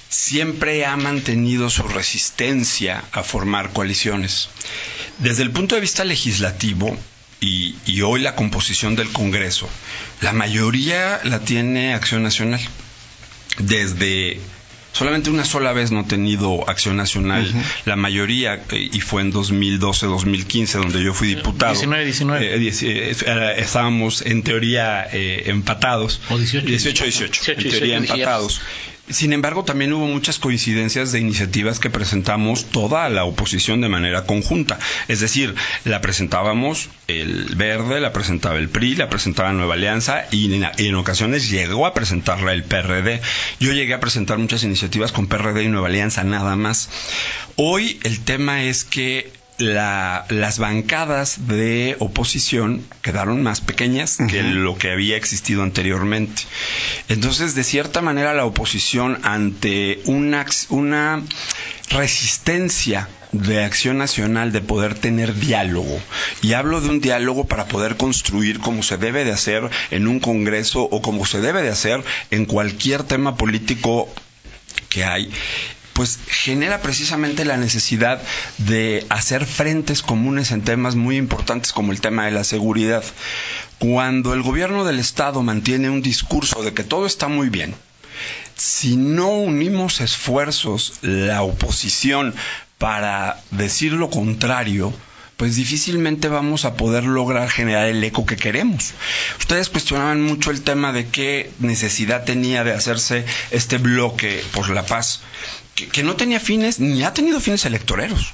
siempre 0.10 0.86
ha 0.86 0.96
mantenido 0.98 1.70
su 1.70 1.84
resistencia 1.84 3.04
a 3.12 3.24
formar 3.24 3.72
coaliciones. 3.74 4.50
Desde 5.20 5.44
el 5.44 5.52
punto 5.52 5.76
de 5.76 5.82
vista 5.82 6.04
legislativo, 6.04 6.98
y, 7.42 7.76
y 7.86 8.02
hoy 8.02 8.22
la 8.22 8.36
composición 8.36 8.96
del 8.96 9.10
Congreso, 9.10 9.70
la 10.22 10.34
mayoría 10.34 11.20
la 11.24 11.40
tiene 11.40 11.94
Acción 11.94 12.24
Nacional. 12.24 12.62
Desde 13.60 14.40
solamente 14.92 15.30
una 15.30 15.46
sola 15.46 15.72
vez 15.74 15.92
no 15.92 16.00
ha 16.02 16.08
tenido 16.08 16.70
acción 16.70 16.98
nacional. 16.98 17.50
La 17.86 17.96
mayoría, 17.96 18.62
eh, 18.72 18.90
y 18.92 19.00
fue 19.02 19.22
en 19.22 19.32
2012-2015, 19.32 20.72
donde 20.78 21.04
yo 21.04 21.14
fui 21.14 21.28
diputado. 21.30 21.74
19, 21.74 22.06
19. 22.06 22.56
Eh, 22.56 22.60
dieci- 22.60 22.88
eh, 22.90 23.56
estábamos 23.58 24.22
en 24.22 24.44
teoría 24.44 25.06
eh, 25.12 25.44
empatados. 25.48 26.22
O 26.30 26.38
18, 26.38 26.66
18, 26.68 27.04
18. 27.06 27.32
18, 27.32 27.52
en 27.52 27.70
teoría 27.70 28.00
18, 28.00 28.14
empatados. 28.14 28.62
Sin 29.10 29.34
embargo, 29.34 29.64
también 29.64 29.94
hubo 29.94 30.08
muchas 30.08 30.40
coincidencias 30.40 31.12
de 31.12 31.20
iniciativas 31.20 31.80
que 31.80 31.92
presentamos 31.92 32.66
toda 32.66 33.08
la 33.10 33.24
oposición 33.24 33.80
de 33.82 33.88
manera 33.88 34.26
conjunta. 34.26 34.80
Es 35.08 35.20
decir, 35.20 35.54
la 35.84 36.02
presentábamos 36.02 36.90
el 37.08 37.56
Verde, 37.56 38.02
la 38.02 38.14
presentaba 38.14 38.58
el 38.58 38.68
PRI, 38.68 38.96
la 38.96 39.10
presentaba 39.10 39.54
Nueva 39.54 39.76
Alianza 39.76 40.26
y 40.32 40.52
en, 40.78 40.96
ocasiones 40.96 41.52
llegó 41.52 41.86
a 41.86 41.94
presentarla 41.94 42.54
el 42.54 42.64
PRD. 42.64 43.22
Yo 43.60 43.74
llegué 43.74 43.94
a 43.94 44.00
presentar 44.00 44.40
muchas 44.40 44.64
iniciativas 44.64 45.12
con 45.12 45.28
PRD 45.28 45.64
y 45.64 45.68
Nueva 45.68 45.88
Alianza 45.88 46.24
nada 46.24 46.56
más. 46.56 46.90
Hoy 47.58 48.00
el 48.04 48.22
tema 48.22 48.64
es 48.64 48.86
que 48.86 49.32
la- 49.58 50.26
las 50.30 50.60
bancadas 50.60 51.48
de 51.48 51.96
oposición 52.00 52.86
quedaron 53.02 53.42
más 53.42 53.62
pequeñas 53.62 54.18
que 54.30 54.44
lo 54.44 54.78
que 54.78 54.92
había 54.92 55.16
existido 55.18 55.64
anteriormente. 55.64 56.44
Entonces, 57.10 57.56
de 57.56 57.64
cierta 57.64 58.02
manera, 58.02 58.34
la 58.34 58.46
oposición 58.46 59.20
ante 59.24 60.02
una, 60.06 60.46
una 60.70 61.22
resistencia 61.90 63.08
de 63.32 63.64
acción 63.64 63.98
nacional 63.98 64.52
de 64.52 64.62
poder 64.62 64.96
tener 64.96 65.36
diálogo. 65.36 66.00
Y 66.42 66.54
hablo 66.54 66.80
de 66.82 66.90
un 66.90 67.02
diálogo 67.02 67.46
para 67.48 67.66
poder 67.66 67.98
construir 67.98 68.60
como 68.60 68.82
se 68.84 68.98
debe 68.98 69.26
de 69.26 69.32
hacer 69.34 69.70
en 69.92 70.08
un 70.08 70.20
Congreso 70.20 70.84
o 70.84 71.02
como 71.02 71.26
se 71.26 71.42
debe 71.42 71.62
de 71.62 71.70
hacer 71.70 72.04
en 72.32 72.46
cualquier 72.46 73.04
tema 73.04 73.36
político 73.36 74.08
que 74.90 75.04
hay, 75.04 75.30
pues 75.96 76.20
genera 76.28 76.82
precisamente 76.82 77.46
la 77.46 77.56
necesidad 77.56 78.22
de 78.58 79.06
hacer 79.08 79.46
frentes 79.46 80.02
comunes 80.02 80.52
en 80.52 80.62
temas 80.62 80.96
muy 80.96 81.16
importantes 81.16 81.72
como 81.72 81.94
el 81.94 82.02
tema 82.02 82.26
de 82.26 82.32
la 82.32 82.44
seguridad. 82.44 83.02
Cuando 83.80 84.34
el 84.34 84.42
gobierno 84.42 84.84
del 84.84 85.00
Estado 85.00 85.42
mantiene 85.42 85.90
un 85.90 86.02
discurso 86.02 86.64
de 86.64 86.74
que 86.74 86.84
todo 86.84 87.06
está 87.06 87.30
muy 87.30 87.48
bien, 87.48 87.76
si 88.58 88.98
no 88.98 89.30
unimos 89.30 90.02
esfuerzos 90.02 90.96
la 91.02 91.44
oposición 91.44 92.36
para 92.78 93.42
decir 93.52 93.94
lo 93.94 94.10
contrario, 94.10 94.94
pues 95.38 95.56
difícilmente 95.56 96.28
vamos 96.28 96.66
a 96.66 96.76
poder 96.76 97.06
lograr 97.06 97.50
generar 97.50 97.88
el 97.88 98.04
eco 98.04 98.26
que 98.26 98.36
queremos. 98.36 98.94
Ustedes 99.40 99.70
cuestionaban 99.70 100.22
mucho 100.22 100.52
el 100.52 100.62
tema 100.62 100.92
de 100.92 101.08
qué 101.08 101.52
necesidad 101.60 102.26
tenía 102.26 102.66
de 102.66 102.74
hacerse 102.74 103.26
este 103.52 103.78
bloque 103.78 104.44
por 104.54 104.70
la 104.70 104.86
paz, 104.86 105.22
que, 105.76 106.04
no 106.04 106.16
tenía 106.16 106.40
fines, 106.40 106.80
ni 106.80 107.04
ha 107.04 107.14
tenido 107.14 107.40
fines 107.40 107.66
electoreros. 107.66 108.34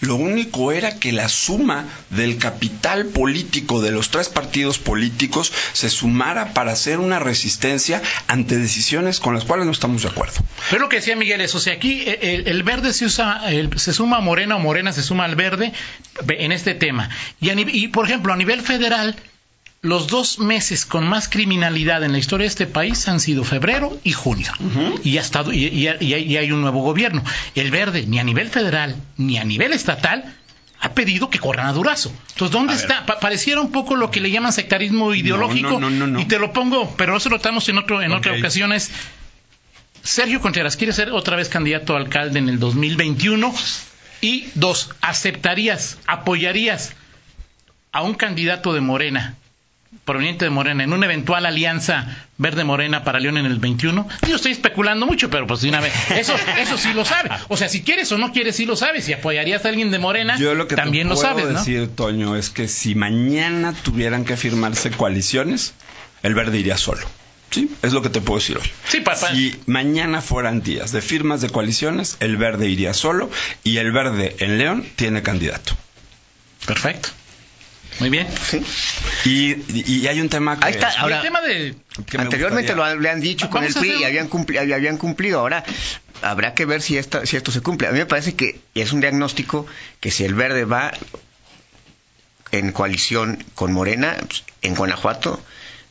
Lo 0.00 0.14
único 0.16 0.72
era 0.72 0.98
que 0.98 1.12
la 1.12 1.28
suma 1.28 1.84
del 2.08 2.38
capital 2.38 3.06
político 3.06 3.82
de 3.82 3.90
los 3.90 4.08
tres 4.10 4.30
partidos 4.30 4.78
políticos 4.78 5.52
se 5.74 5.90
sumara 5.90 6.54
para 6.54 6.72
hacer 6.72 6.98
una 6.98 7.18
resistencia 7.18 8.00
ante 8.26 8.56
decisiones 8.56 9.20
con 9.20 9.34
las 9.34 9.44
cuales 9.44 9.66
no 9.66 9.72
estamos 9.72 10.00
de 10.02 10.08
acuerdo. 10.08 10.34
Pero 10.70 10.80
lo 10.80 10.88
que 10.88 10.96
decía 10.96 11.14
Miguel 11.14 11.42
es, 11.42 11.54
o 11.54 11.60
sea, 11.60 11.74
aquí 11.74 12.04
eh, 12.06 12.18
el, 12.22 12.48
el 12.48 12.62
verde 12.62 12.94
se 12.94 13.04
usa, 13.04 13.42
el- 13.52 13.78
se 13.78 13.92
suma 13.92 14.16
a 14.16 14.20
Morena 14.20 14.56
o 14.56 14.60
Morena 14.60 14.94
se 14.94 15.02
suma 15.02 15.26
al 15.26 15.36
verde 15.36 15.74
en 16.26 16.52
este 16.52 16.74
tema. 16.74 17.10
Y, 17.40 17.88
por 17.88 18.06
ejemplo, 18.06 18.32
a 18.32 18.36
nivel 18.36 18.62
federal, 18.62 19.14
los 19.82 20.08
dos 20.08 20.38
meses 20.38 20.84
con 20.86 21.06
más 21.06 21.28
criminalidad 21.28 22.02
en 22.02 22.12
la 22.12 22.18
historia 22.18 22.44
de 22.44 22.48
este 22.48 22.66
país 22.66 23.06
han 23.08 23.20
sido 23.20 23.44
febrero 23.44 23.98
y 24.02 24.12
junio. 24.12 24.52
Y 25.04 25.12
ya 25.12 25.20
está, 25.20 25.44
y, 25.52 25.66
y- 25.66 25.88
y- 26.00 26.14
y 26.14 26.36
hay 26.36 26.50
un 26.50 26.60
nuevo 26.62 26.82
gobierno. 26.82 27.22
El 27.54 27.70
verde, 27.70 28.04
ni 28.06 28.18
a 28.18 28.24
nivel 28.24 28.48
federal, 28.48 28.96
ni 29.16 29.38
a 29.38 29.44
nivel 29.44 29.72
estatal, 29.72 30.34
ha 30.80 30.92
pedido 30.92 31.30
que 31.30 31.38
corran 31.38 31.66
a 31.68 31.72
Durazo. 31.72 32.12
Entonces, 32.30 32.52
¿dónde 32.52 32.72
A 32.72 32.76
está? 32.76 33.06
Pa- 33.06 33.20
pareciera 33.20 33.60
un 33.60 33.70
poco 33.72 33.96
lo 33.96 34.10
que 34.10 34.20
le 34.20 34.30
llaman 34.30 34.52
sectarismo 34.52 35.14
ideológico. 35.14 35.78
no, 35.80 35.88
no, 35.90 36.06
no. 36.06 36.20
Y 36.20 36.24
te 36.24 36.38
lo 36.38 36.52
pongo, 36.52 36.94
pero 36.96 37.16
eso 37.16 37.28
lo 37.28 37.38
tratamos 37.38 37.68
en, 37.68 37.78
otro, 37.78 38.02
en 38.02 38.12
otra 38.12 38.32
Ok. 38.32 38.38
ocasión. 38.40 38.72
Es 38.72 38.90
Sergio 40.02 40.40
Contreras 40.40 40.76
quiere 40.76 40.92
ser 40.92 41.10
otra 41.10 41.36
vez 41.36 41.48
candidato 41.48 41.94
a 41.94 41.98
alcalde 41.98 42.38
en 42.38 42.48
el 42.48 42.58
2021. 42.58 43.54
Y 44.20 44.48
dos, 44.54 44.90
¿aceptarías, 45.00 45.98
apoyarías 46.06 46.92
a 47.92 48.02
un 48.02 48.14
candidato 48.14 48.72
de 48.72 48.80
Morena, 48.80 49.36
proveniente 50.04 50.44
de 50.44 50.50
Morena, 50.50 50.84
en 50.84 50.92
una 50.92 51.06
eventual 51.06 51.46
alianza 51.46 52.06
verde-morena 52.38 53.04
para 53.04 53.18
León 53.20 53.36
en 53.38 53.46
el 53.46 53.58
21? 53.58 54.08
Yo 54.28 54.36
estoy 54.36 54.52
especulando 54.52 55.06
mucho, 55.06 55.30
pero 55.30 55.46
pues 55.46 55.62
una 55.64 55.80
vez, 55.80 55.92
eso, 56.10 56.34
eso 56.58 56.78
sí 56.78 56.92
lo 56.92 57.04
sabe. 57.04 57.30
O 57.48 57.56
sea, 57.56 57.68
si 57.68 57.82
quieres 57.82 58.10
o 58.12 58.18
no 58.18 58.32
quieres, 58.32 58.56
sí 58.56 58.66
lo 58.66 58.76
sabes. 58.76 59.04
Si 59.04 59.12
apoyarías 59.12 59.64
a 59.64 59.68
alguien 59.68 59.90
de 59.90 59.98
Morena, 59.98 60.38
Yo 60.38 60.54
lo 60.54 60.68
que 60.68 60.76
también 60.76 61.08
te 61.08 61.14
lo 61.14 61.20
puedo 61.20 61.28
sabes, 61.28 61.46
¿no? 61.46 61.58
decir, 61.58 61.88
Toño, 61.94 62.36
es 62.36 62.50
que 62.50 62.68
si 62.68 62.94
mañana 62.94 63.72
tuvieran 63.72 64.24
que 64.24 64.36
firmarse 64.36 64.90
coaliciones, 64.90 65.74
el 66.22 66.34
verde 66.34 66.58
iría 66.58 66.76
solo. 66.76 67.06
Sí, 67.50 67.70
es 67.82 67.92
lo 67.92 68.02
que 68.02 68.08
te 68.08 68.20
puedo 68.20 68.38
decir 68.40 68.58
hoy. 68.58 68.70
Sí, 68.88 69.02
Si 69.32 69.56
mañana 69.66 70.20
fueran 70.20 70.62
días 70.62 70.92
de 70.92 71.00
firmas 71.00 71.40
de 71.40 71.48
coaliciones, 71.48 72.16
el 72.20 72.36
verde 72.36 72.68
iría 72.68 72.92
solo 72.92 73.30
y 73.62 73.78
el 73.78 73.92
verde 73.92 74.36
en 74.40 74.58
León 74.58 74.84
tiene 74.96 75.22
candidato. 75.22 75.74
Perfecto. 76.66 77.10
Muy 78.00 78.10
bien. 78.10 78.26
Sí. 78.44 78.62
Y, 79.24 79.52
y- 79.72 80.00
y 80.02 80.06
hay 80.08 80.20
un 80.20 80.28
tema 80.28 80.58
que 80.58 80.66
Ahí 80.66 80.72
está, 80.74 80.90
Ahora- 81.00 81.16
el 81.16 81.22
tema 81.22 81.40
de... 81.40 81.74
que 82.06 82.18
Anteriormente 82.18 82.72
gustaría- 82.74 82.94
lo 82.94 83.00
le 83.00 83.10
han 83.10 83.20
dicho 83.20 83.48
con 83.50 83.64
el 83.64 83.72
PRI 83.72 83.88
hacer- 83.90 84.00
y 84.00 84.04
habían, 84.04 84.28
cumpli- 84.28 84.74
habían 84.74 84.98
cumplido. 84.98 85.40
Ahora 85.40 85.64
habrá 86.22 86.54
que 86.54 86.64
ver 86.66 86.82
si, 86.82 86.98
esta, 86.98 87.24
si 87.26 87.36
esto 87.36 87.50
se 87.52 87.60
cumple. 87.62 87.88
A 87.88 87.92
mí 87.92 87.98
me 87.98 88.06
parece 88.06 88.34
que 88.34 88.60
es 88.74 88.92
un 88.92 89.00
diagnóstico 89.00 89.66
que 90.00 90.10
si 90.10 90.24
el 90.24 90.34
verde 90.34 90.64
va 90.64 90.92
en 92.52 92.72
coalición 92.72 93.42
con 93.54 93.72
Morena, 93.72 94.16
pues, 94.20 94.44
en 94.62 94.74
Guanajuato, 94.74 95.42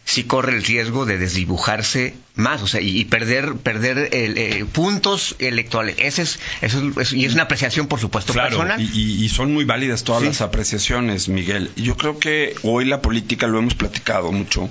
sí 0.08 0.24
corre 0.24 0.54
el 0.56 0.64
riesgo 0.64 1.06
de 1.06 1.18
desdibujarse 1.18 2.14
más, 2.36 2.62
o 2.62 2.68
sea, 2.68 2.80
y, 2.80 3.00
y 3.00 3.06
perder 3.06 3.56
perder 3.56 4.10
el, 4.14 4.38
eh, 4.38 4.64
puntos 4.72 5.36
electorales. 5.40 5.96
Ese 5.98 6.22
es, 6.22 6.40
eso 6.62 6.92
es- 7.02 7.12
y 7.14 7.26
es 7.26 7.34
una 7.34 7.44
apreciación, 7.44 7.88
por 7.88 8.00
supuesto, 8.00 8.32
Claro, 8.34 8.50
personal. 8.60 8.80
y, 8.82 9.26
y- 9.26 9.30
son 9.30 9.52
muy 9.54 9.66
válidas 9.66 10.04
todas 10.04 10.22
Sí. 10.22 10.28
las 10.28 10.42
apreciaciones, 10.42 11.28
Miguel. 11.28 11.72
Yo 11.76 11.98
creo 11.98 12.20
que 12.20 12.56
hoy 12.62 12.86
la 12.86 13.02
política, 13.02 13.48
lo 13.48 13.58
hemos 13.60 13.74
platicado 13.74 14.32
mucho, 14.32 14.70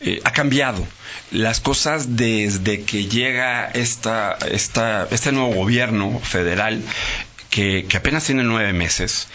eh, 0.00 0.20
ha 0.24 0.32
cambiado. 0.32 0.86
Las 1.30 1.60
cosas 1.60 2.16
desde 2.16 2.82
que 2.82 3.06
llega 3.06 3.64
esta, 3.70 4.36
esta, 4.50 5.08
este 5.10 5.32
nuevo 5.32 5.54
gobierno 5.54 6.20
federal, 6.20 6.82
que, 7.48 7.86
que 7.88 7.96
apenas 7.96 8.24
tiene 8.24 8.42
nueve 8.42 8.72
meses, 8.72 9.28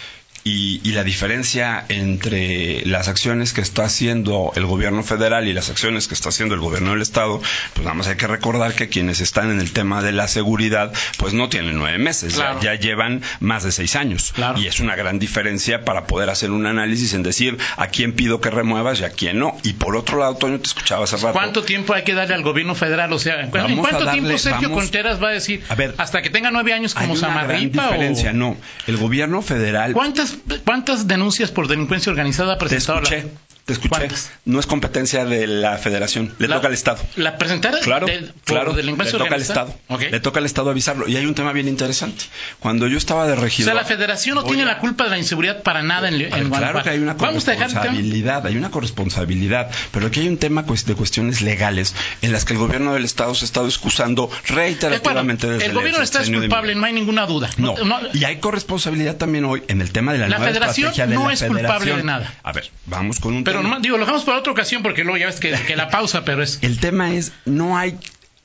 y, 0.43 0.81
y 0.83 0.91
la 0.93 1.03
diferencia 1.03 1.85
entre 1.89 2.85
las 2.85 3.07
acciones 3.07 3.53
que 3.53 3.61
está 3.61 3.85
haciendo 3.85 4.51
el 4.55 4.65
gobierno 4.65 5.03
federal 5.03 5.47
y 5.47 5.53
las 5.53 5.69
acciones 5.69 6.07
que 6.07 6.13
está 6.13 6.29
haciendo 6.29 6.55
el 6.55 6.61
gobierno 6.61 6.91
del 6.91 7.01
estado, 7.01 7.41
pues 7.73 7.83
nada 7.85 7.93
más 7.93 8.07
hay 8.07 8.15
que 8.15 8.27
recordar 8.27 8.73
que 8.73 8.89
quienes 8.89 9.19
están 9.21 9.51
en 9.51 9.59
el 9.59 9.71
tema 9.71 10.01
de 10.01 10.11
la 10.11 10.27
seguridad, 10.27 10.91
pues 11.17 11.33
no 11.33 11.49
tienen 11.49 11.77
nueve 11.77 11.97
meses, 11.97 12.33
ya- 12.35 12.39
Claro. 12.49 12.61
ya, 12.61 12.75
llevan 12.75 13.21
más 13.39 13.63
de 13.63 13.71
seis 13.71 13.95
años. 13.95 14.31
Claro. 14.33 14.59
Y 14.59 14.67
es 14.67 14.79
una 14.79 14.95
gran 14.95 15.19
diferencia 15.19 15.83
para 15.85 16.07
poder 16.07 16.29
hacer 16.29 16.51
un 16.51 16.65
análisis 16.65 17.13
en 17.13 17.23
decir 17.23 17.57
a 17.77 17.87
quién 17.87 18.13
pido 18.13 18.41
que 18.41 18.49
remuevas 18.49 18.99
y 19.01 19.03
a 19.03 19.09
quién 19.11 19.39
no. 19.39 19.57
Y 19.63 19.73
por 19.73 19.95
otro 19.95 20.17
lado, 20.19 20.35
Toño, 20.35 20.59
te 20.59 20.67
escuchaba 20.67 21.03
hace 21.03 21.17
rato. 21.17 21.33
¿Cuánto 21.33 21.63
tiempo 21.63 21.93
hay 21.93 22.03
que 22.03 22.13
darle 22.13 22.35
al 22.35 22.43
gobierno 22.43 22.75
federal? 22.75 23.11
O 23.13 23.19
sea, 23.19 23.41
¿en 23.41 23.51
Vamos 23.51 23.79
cuánto 23.87 24.05
darle- 24.05 24.21
tiempo 24.21 24.37
Sergio 24.37 24.69
vamos- 24.69 24.83
Contreras 24.83 25.21
va 25.21 25.29
a 25.29 25.31
decir? 25.33 25.63
A 25.69 25.75
ver, 25.75 25.93
hasta 25.97 26.21
que 26.21 26.29
tenga 26.29 26.49
nueve 26.51 26.73
años 26.73 26.95
Hay 26.95 27.07
como 27.07 27.13
una 27.19 27.27
gran 27.27 27.39
Samarripa 27.47 27.83
diferencia. 27.83 28.29
o 28.31 28.33
No, 28.33 28.57
el 28.87 28.97
gobierno 28.97 29.41
federal 29.41 29.93
¿Cuántas 29.93 30.28
cuántas 30.65 31.07
denuncias 31.07 31.51
por 31.51 31.67
delincuencia 31.67 32.11
organizada 32.11 32.53
ha 32.53 32.57
presentado 32.57 33.01
la 33.01 33.09
te 33.69 33.73
escuché. 33.73 33.89
¿Cuántas? 33.89 34.31
No 34.45 34.59
es 34.59 34.65
competencia 34.65 35.25
de 35.25 35.45
la 35.47 35.77
federación, 35.77 36.33
le 36.39 36.47
La- 36.47 36.55
toca 36.55 36.67
al 36.67 36.73
Estado. 36.73 36.99
La 37.15 37.37
presentaron 37.37 37.79
Claro, 37.81 38.07
de, 38.07 38.31
claro, 38.43 38.73
le 38.75 38.83
toca 39.11 39.35
al. 39.35 39.41
Estado. 39.41 39.73
Ok. 39.87 40.01
Le 40.11 40.19
toca 40.19 40.39
al 40.39 40.45
Estado 40.45 40.69
avisarlo. 40.71 41.07
Y 41.07 41.15
hay 41.17 41.25
un 41.25 41.35
tema 41.35 41.53
bien 41.53 41.67
interesante. 41.67 42.25
Cuando 42.59 42.87
yo 42.87 42.97
estaba 42.97 43.27
de 43.27 43.33
O 43.33 43.35
regidor... 43.35 43.71
sea, 43.73 43.81
la 43.81 43.87
federación 43.87 44.35
no 44.35 44.43
tiene 44.43 44.63
a- 44.63 44.65
la 44.65 44.77
culpa 44.79 45.03
de 45.03 45.11
la 45.11 45.17
inseguridad 45.19 45.61
para 45.63 45.83
nada 45.83 46.07
en, 46.09 46.15
en 46.15 46.19
ver, 46.19 46.29
claro 46.29 46.49
Guanajuato. 46.49 46.83
que 46.83 46.89
hay 46.89 46.99
una 46.99 47.15
corresponsabilidad, 47.15 48.45
hay 48.47 48.57
una 48.57 48.71
corresponsabilidad, 48.71 49.69
pero 49.91 50.07
aquí 50.07 50.21
hay 50.21 50.27
un 50.27 50.37
tema 50.37 50.65
cues- 50.65 50.85
de 50.85 50.95
cuestiones 50.95 51.41
legales 51.41 51.93
en 52.21 52.31
las 52.31 52.45
que 52.45 52.53
el 52.53 52.59
gobierno 52.59 52.93
del 52.93 53.05
Estado 53.05 53.33
se 53.35 53.45
ha 53.45 53.47
estado 53.47 53.67
excusando 53.67 54.23
Eh, 54.31 54.35
bueno, 54.49 54.55
reiterativamente 54.61 55.47
desde 55.49 55.65
el 55.67 55.73
gobierno 55.73 56.01
está 56.01 56.19
es 56.19 56.25
sexenio 56.25 56.41
de 56.41 56.47
culpable, 56.47 56.75
no 56.75 56.85
hay 56.85 56.93
ninguna 56.93 57.25
duda. 57.25 57.49
No, 57.57 57.75
y 58.13 58.23
hay 58.23 58.37
corresponsabilidad 58.37 59.17
también 59.17 59.45
hoy 59.45 59.63
en 59.67 59.81
el 59.81 59.91
tema 59.91 60.11
de 60.13 60.19
la, 60.19 60.27
La 60.27 60.37
nueva 60.37 60.51
federación 60.53 60.89
estrategia 60.89 61.07
de 61.07 61.15
no 61.15 61.27
la 61.27 61.33
es 61.33 61.43
culpable 61.43 61.61
federación. 61.79 61.97
de 61.97 62.03
nada. 62.03 62.33
A 62.43 62.51
ver, 62.51 62.69
vamos 62.85 63.19
con 63.19 63.33
un 63.33 63.43
pero 63.43 63.58
tema. 63.61 63.69
nomás- 63.75 63.81
digo, 63.81 63.97
lo 63.97 64.05
dejamos 64.05 64.25
para 64.25 64.37
otra 64.39 64.51
ocasión 64.51 64.83
porque 64.83 65.03
luego 65.03 65.17
ya 65.17 65.27
ves 65.27 65.39
que, 65.39 65.51
que 65.51 65.75
la 65.75 65.89
pausa, 65.89 66.23
pero 66.25 66.43
es 66.43 66.59
El 66.61 66.79
tema 66.79 67.13
es, 67.13 67.31
no 67.45 67.77
hay, 67.77 67.97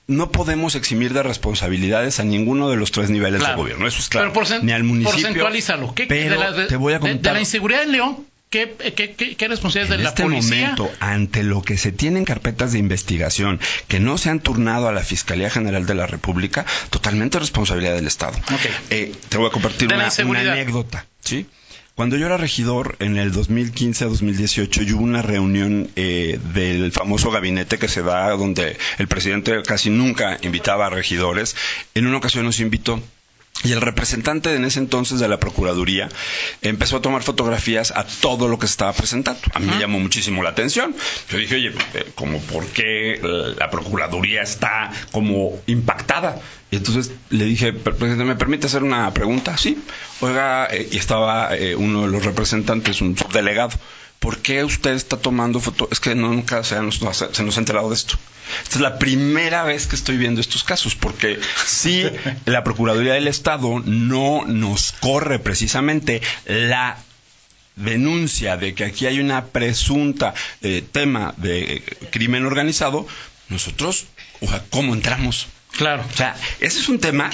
no 0.07 0.31
podemos 0.31 0.75
eximir 0.75 1.13
de 1.15 1.23
responsabilidades 1.23 2.21
a 2.21 2.25
ninguno 2.25 2.69
de 2.69 2.77
los 2.77 2.91
tres 2.93 3.11
niveles 3.11 3.41
Claro. 3.41 3.55
de 3.57 3.63
gobierno. 3.63 3.87
Eso 3.87 3.99
es 4.01 4.09
claro. 4.09 4.33
Pero 4.33 4.63
Ni 4.63 4.73
al 4.73 4.85
municipio. 4.85 5.13
porcentualízalo. 5.23 5.95
¿Qué- 5.95 6.07
pero 6.07 6.31
de, 6.35 6.39
la, 6.39 6.53
de- 6.53 6.67
te 6.67 6.77
voy 6.77 6.93
a 6.93 6.97
de- 6.97 6.99
de 6.99 7.01
comentar. 7.01 7.33
la 7.35 7.41
inseguridad 7.41 7.83
en 7.85 7.93
León, 7.93 8.27
¿qué, 8.51 8.75
qué, 8.95 9.15
qué, 9.15 9.35
qué 9.37 9.49
responsabilidad 9.49 9.95
en 9.95 9.99
de 9.99 10.05
la 10.05 10.11
este 10.11 10.23
policía? 10.23 10.61
momento, 10.77 10.91
ante 11.01 11.43
lo 11.43 11.63
que 11.63 11.77
se 11.79 11.91
tienen 11.91 12.25
carpetas 12.25 12.73
de 12.73 12.79
investigación 12.79 13.59
que 13.89 13.99
no 13.99 14.19
se 14.19 14.31
han 14.31 14.41
turnado 14.41 14.89
a 14.89 14.93
la 14.93 15.01
Fiscalía 15.03 15.49
General 15.51 15.87
de 15.87 15.95
la 15.95 16.07
República, 16.07 16.65
totalmente 16.91 17.39
responsabilidad 17.39 17.95
del 17.95 18.07
Estado. 18.07 18.37
Ok. 18.53 18.61
Eh, 18.91 19.13
te 19.29 19.39
voy 19.39 19.49
a 19.49 19.51
compartir 19.51 19.89
De 19.89 19.95
una, 19.95 20.09
una 20.27 20.41
anécdota. 20.53 21.07
¿sí? 21.21 21.47
Cuando 21.95 22.17
yo 22.17 22.27
era 22.27 22.37
regidor 22.37 22.97
en 22.99 23.17
el 23.19 23.31
2015 23.31 24.05
a 24.05 24.09
2018, 24.09 24.83
yo 24.83 24.97
hubo 24.97 25.05
una 25.05 25.23
reunión 25.23 25.89
eh, 25.95 26.41
del 26.53 26.91
famoso 26.91 27.31
gabinete 27.31 27.79
que 27.79 27.87
se 27.87 28.03
da 28.03 28.31
donde 28.31 28.77
el 28.99 29.07
presidente 29.07 29.63
casi 29.63 29.91
nunca 29.91 30.37
invitaba 30.43 30.87
a 30.87 30.91
regidores. 30.91 31.55
En 31.95 32.09
una 32.09 32.17
ocasión 32.17 32.47
nos 32.47 32.59
invitó 32.59 33.01
y 33.65 33.73
el 33.73 33.81
representante 33.81 34.55
en 34.55 34.65
ese 34.65 34.79
entonces 34.79 35.19
de 35.21 35.29
la 35.29 35.39
Procuraduría 35.41 36.09
empezó 36.63 36.99
a 36.99 37.03
tomar 37.03 37.23
fotografías 37.23 37.91
a 37.91 38.05
todo 38.05 38.47
lo 38.49 38.59
que 38.59 38.67
se 38.67 38.73
estaba 38.73 38.93
presentando. 38.93 39.41
A 39.55 39.59
mí 39.59 39.67
me 39.67 39.79
llamó 39.81 39.99
muchísimo 39.99 40.43
la 40.43 40.51
atención. 40.51 40.95
Yo 41.31 41.39
dije, 41.39 41.57
oye, 41.57 41.73
eh, 41.95 42.07
como 42.15 42.41
por 42.41 42.67
qué 42.67 43.19
la 43.59 43.71
Procuraduría 43.71 44.43
está 44.43 44.91
como 45.11 45.59
impactada. 45.67 46.41
Y 46.71 46.77
entonces 46.77 47.13
le 47.31 47.45
dije, 47.45 47.73
"Per- 47.73 47.95
presidente, 47.95 48.25
¿me 48.25 48.35
permite 48.37 48.67
hacer 48.67 48.83
una 48.83 49.13
pregunta? 49.15 49.57
Sí. 49.57 49.79
Oiga, 50.21 50.67
eh, 50.71 50.89
y 50.91 50.97
estaba 50.97 51.55
eh, 51.57 51.75
uno 51.77 52.03
de 52.03 52.09
los 52.09 52.25
representantes, 52.25 53.01
un 53.01 53.17
subdelegado. 53.17 53.71
¿Por 54.25 54.39
qué 54.39 54.65
usted 54.65 54.93
está 54.93 55.19
tomando 55.19 55.61
fotos? 55.61 55.89
Es 55.93 56.01
que 56.01 56.15
nunca 56.15 56.65
se 56.65 56.81
nos, 56.81 56.99
se 57.31 57.43
nos 57.43 57.57
ha 57.59 57.61
enterado 57.61 57.91
de 57.91 57.95
esto. 57.95 58.15
Esta 58.63 58.77
es 58.77 58.81
la 58.81 58.99
primera 58.99 59.65
vez 59.65 59.87
que 59.87 59.97
estoy 59.97 60.17
viendo 60.17 60.41
estos 60.41 60.65
casos, 60.65 60.95
porque 60.95 61.39
si 61.67 62.07
la 62.47 62.65
Procuraduría 62.65 63.13
del 63.13 63.29
Estado 63.29 63.83
no 63.85 64.47
nos 64.47 64.93
corre 64.93 65.41
precisamente 65.41 66.23
la 66.47 66.97
denuncia 67.77 68.57
de 68.57 68.75
que 68.75 68.85
aquí 68.85 69.05
hay 69.05 69.21
una 69.21 69.45
presunta 69.45 70.33
eh, 70.63 70.83
tema 70.91 71.35
de 71.37 71.75
eh, 71.75 71.83
crimen 72.11 72.47
organizado, 72.47 73.07
nosotros, 73.51 74.07
o 74.41 74.49
sea, 74.49 74.65
¿cómo 74.71 74.95
entramos? 74.95 75.49
Claro. 75.77 76.03
O 76.11 76.17
sea, 76.17 76.35
ese 76.61 76.81
es 76.81 76.89
un 76.89 76.99
tema 76.99 77.31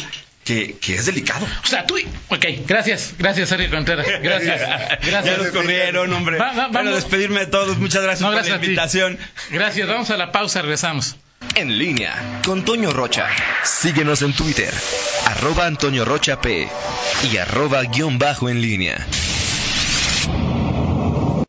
que, 0.51 0.77
que 0.81 0.95
es 0.97 1.07
delicado. 1.07 1.47
O 1.63 1.67
sea, 1.67 1.87
tú... 1.87 1.97
Ok, 2.29 2.45
gracias. 2.67 3.15
Gracias, 3.19 3.49
Sergio 3.49 3.71
Contreras. 3.71 4.05
Gracias. 4.21 4.61
Gracias. 5.07 5.25
Ya 5.25 5.37
nos 5.37 5.53
corrieron, 5.53 6.13
hombre. 6.13 6.39
Va- 6.39 6.53
va- 6.53 6.69
Bueno, 6.69 6.93
despedirme 6.93 7.41
de 7.41 7.47
todos. 7.47 7.79
Muchas 7.79 8.03
gracias 8.03 8.23
No, 8.23 8.29
por 8.29 8.35
gracias 8.35 8.51
la 8.51 8.57
a 8.57 8.61
ti. 8.61 8.67
invitación. 8.67 9.19
Gracias. 9.51 9.87
Vamos 9.87 10.11
a 10.11 10.17
la 10.17 10.33
pausa, 10.33 10.63
regresamos. 10.63 11.15
En 11.55 11.79
línea 11.79 12.41
con 12.45 12.65
Toño 12.65 12.93
Rocha. 12.93 13.27
Síguenos 13.65 14.23
en 14.23 14.33
Twitter, 14.33 14.73
arroba 15.27 15.67
Antonio 15.67 16.05
Rocha 16.05 16.41
P 16.41 16.69
y 17.33 17.37
arroba 17.39 17.83
guion 17.85 18.19
bajo 18.19 18.49
en 18.49 18.61
línea. 18.61 18.99